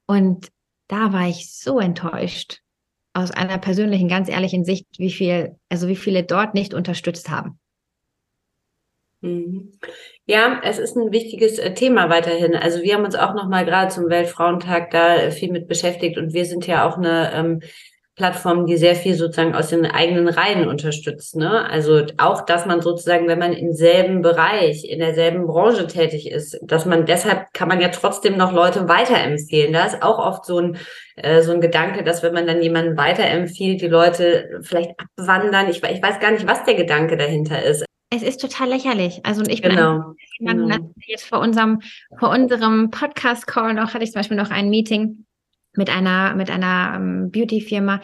[0.06, 0.48] Und
[0.88, 2.62] da war ich so enttäuscht,
[3.16, 7.58] aus einer persönlichen, ganz ehrlichen Sicht, wie viel, also wie viele dort nicht unterstützt haben.
[9.22, 9.72] Mhm.
[10.26, 12.54] Ja, es ist ein wichtiges äh, Thema weiterhin.
[12.54, 16.18] Also wir haben uns auch noch mal gerade zum Weltfrauentag da äh, viel mit beschäftigt
[16.18, 17.62] und wir sind ja auch eine ähm,
[18.16, 21.36] Plattformen, die sehr viel sozusagen aus den eigenen Reihen unterstützt.
[21.36, 21.68] Ne?
[21.68, 26.58] Also auch, dass man sozusagen, wenn man im selben Bereich, in derselben Branche tätig ist,
[26.62, 29.74] dass man deshalb kann man ja trotzdem noch Leute weiterempfehlen.
[29.74, 30.78] Da ist auch oft so ein
[31.16, 35.68] äh, so ein Gedanke, dass wenn man dann jemanden weiterempfiehlt, die Leute vielleicht abwandern.
[35.68, 37.84] Ich, ich weiß gar nicht, was der Gedanke dahinter ist.
[38.10, 39.20] Es ist total lächerlich.
[39.24, 40.78] Also und ich bin genau, genau.
[41.06, 41.80] jetzt vor unserem
[42.18, 45.26] vor unserem Podcast Call noch hatte ich zum Beispiel noch ein Meeting
[45.76, 48.00] mit einer, mit einer ähm, Beauty-Firma,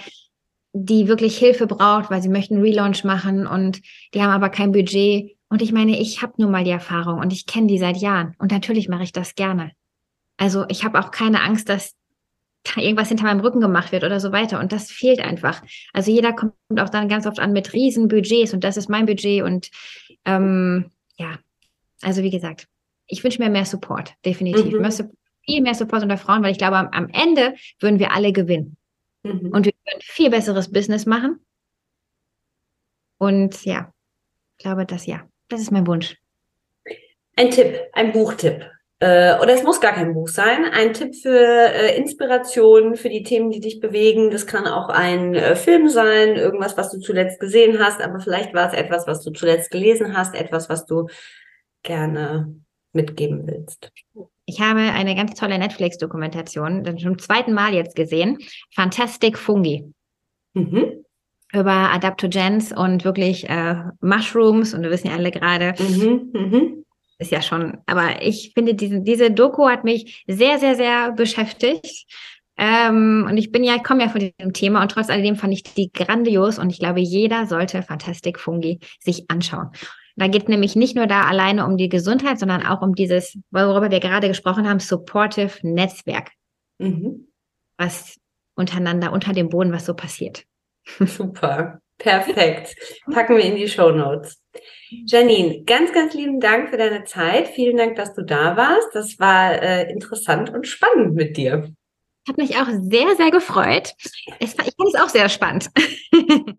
[0.72, 3.82] die wirklich Hilfe braucht, weil sie möchten Relaunch machen und
[4.14, 5.36] die haben aber kein Budget.
[5.48, 8.34] Und ich meine, ich habe nun mal die Erfahrung und ich kenne die seit Jahren.
[8.38, 9.72] Und natürlich mache ich das gerne.
[10.38, 11.94] Also ich habe auch keine Angst, dass
[12.64, 14.60] da irgendwas hinter meinem Rücken gemacht wird oder so weiter.
[14.60, 15.62] Und das fehlt einfach.
[15.92, 19.06] Also jeder kommt auch dann ganz oft an mit riesen Budgets und das ist mein
[19.06, 19.42] Budget.
[19.42, 19.70] Und
[20.24, 21.38] ähm, ja,
[22.00, 22.66] also wie gesagt,
[23.06, 24.72] ich wünsche mir mehr Support, definitiv.
[24.72, 24.80] Mhm.
[24.80, 28.12] Mehr Support viel mehr Support unter Frauen, weil ich glaube, am, am Ende würden wir
[28.12, 28.76] alle gewinnen.
[29.22, 29.50] Mhm.
[29.52, 31.40] Und wir würden viel besseres Business machen.
[33.18, 33.92] Und ja,
[34.58, 36.16] ich glaube, das ja, das ist mein Wunsch.
[37.36, 38.68] Ein Tipp, ein Buchtipp.
[38.98, 40.64] Äh, oder es muss gar kein Buch sein.
[40.64, 44.30] Ein Tipp für äh, Inspiration, für die Themen, die dich bewegen.
[44.30, 48.54] Das kann auch ein äh, Film sein, irgendwas, was du zuletzt gesehen hast, aber vielleicht
[48.54, 51.08] war es etwas, was du zuletzt gelesen hast, etwas, was du
[51.82, 52.54] gerne
[52.92, 53.90] mitgeben willst.
[54.44, 58.38] Ich habe eine ganz tolle Netflix-Dokumentation, zum zweiten Mal jetzt gesehen.
[58.74, 59.84] Fantastic Fungi.
[60.54, 61.04] Mhm.
[61.52, 66.82] Über Adaptogens und wirklich äh, Mushrooms und wir wissen ja alle gerade, mhm, mhm
[67.22, 72.06] ist ja schon, aber ich finde, diese, diese Doku hat mich sehr, sehr, sehr beschäftigt.
[72.58, 75.62] Ähm, und ich bin ja, komme ja von diesem Thema und trotz alledem fand ich
[75.62, 79.70] die grandios und ich glaube, jeder sollte Fantastic Fungi sich anschauen.
[80.16, 83.90] Da geht nämlich nicht nur da alleine um die Gesundheit, sondern auch um dieses, worüber
[83.90, 86.30] wir gerade gesprochen haben, Supportive Netzwerk.
[86.78, 87.28] Mhm.
[87.78, 88.18] Was
[88.54, 90.44] untereinander, unter dem Boden, was so passiert.
[91.00, 91.80] Super.
[91.98, 92.74] Perfekt.
[93.12, 94.42] Packen wir in die Show Notes.
[95.06, 97.48] Janine, ganz, ganz lieben Dank für deine Zeit.
[97.48, 98.88] Vielen Dank, dass du da warst.
[98.92, 101.72] Das war äh, interessant und spannend mit dir.
[102.28, 103.94] Hat mich auch sehr, sehr gefreut.
[104.40, 105.70] Es, ich fand es auch sehr spannend.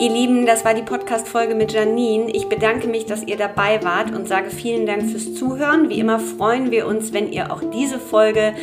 [0.00, 2.30] Ihr Lieben, das war die Podcast-Folge mit Janine.
[2.30, 5.90] Ich bedanke mich, dass ihr dabei wart und sage vielen Dank fürs Zuhören.
[5.90, 8.54] Wie immer freuen wir uns, wenn ihr auch diese Folge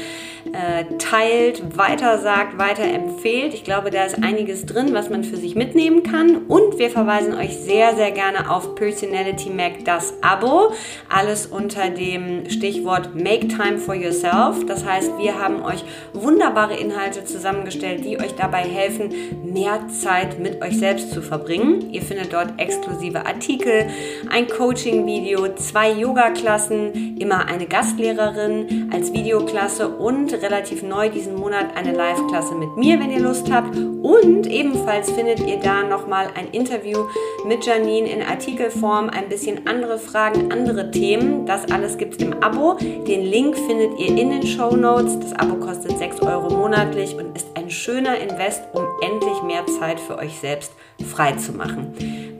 [0.54, 3.54] äh, teilt, weitersagt, weiterempfehlt.
[3.54, 6.38] Ich glaube, da ist einiges drin, was man für sich mitnehmen kann.
[6.48, 10.74] Und wir verweisen euch sehr, sehr gerne auf Personality Mac, das Abo.
[11.10, 14.66] Alles unter dem Stichwort Make Time for Yourself.
[14.66, 15.84] Das heißt, wir haben euch
[16.14, 19.12] wunderbare Inhalte zusammengestellt, die euch dabei helfen,
[19.44, 21.92] mehr Zeit mit euch selbst zu verbringen.
[21.92, 23.88] Ihr findet dort exklusive Artikel,
[24.30, 31.94] ein Coaching-Video, zwei Yoga-Klassen, immer eine Gastlehrerin als Videoklasse und relativ neu diesen Monat eine
[31.94, 33.76] Live-Klasse mit mir, wenn ihr Lust habt.
[33.76, 37.06] Und ebenfalls findet ihr da nochmal ein Interview
[37.46, 41.46] mit Janine in Artikelform, ein bisschen andere Fragen, andere Themen.
[41.46, 42.74] Das alles gibt es im Abo.
[42.80, 45.20] Den Link findet ihr in den Show Notes.
[45.20, 50.00] Das Abo kostet 6 Euro monatlich und ist ein schöner Invest, um endlich mehr Zeit
[50.00, 50.72] für euch selbst
[51.06, 51.94] frei zu machen.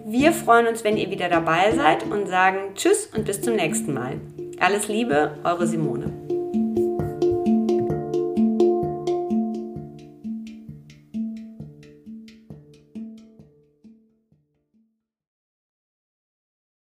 [0.06, 3.94] Wir freuen uns, wenn ihr wieder dabei seid und sagen Tschüss und bis zum nächsten
[3.94, 4.22] Mal.
[4.60, 6.27] Alles Liebe, eure Simone.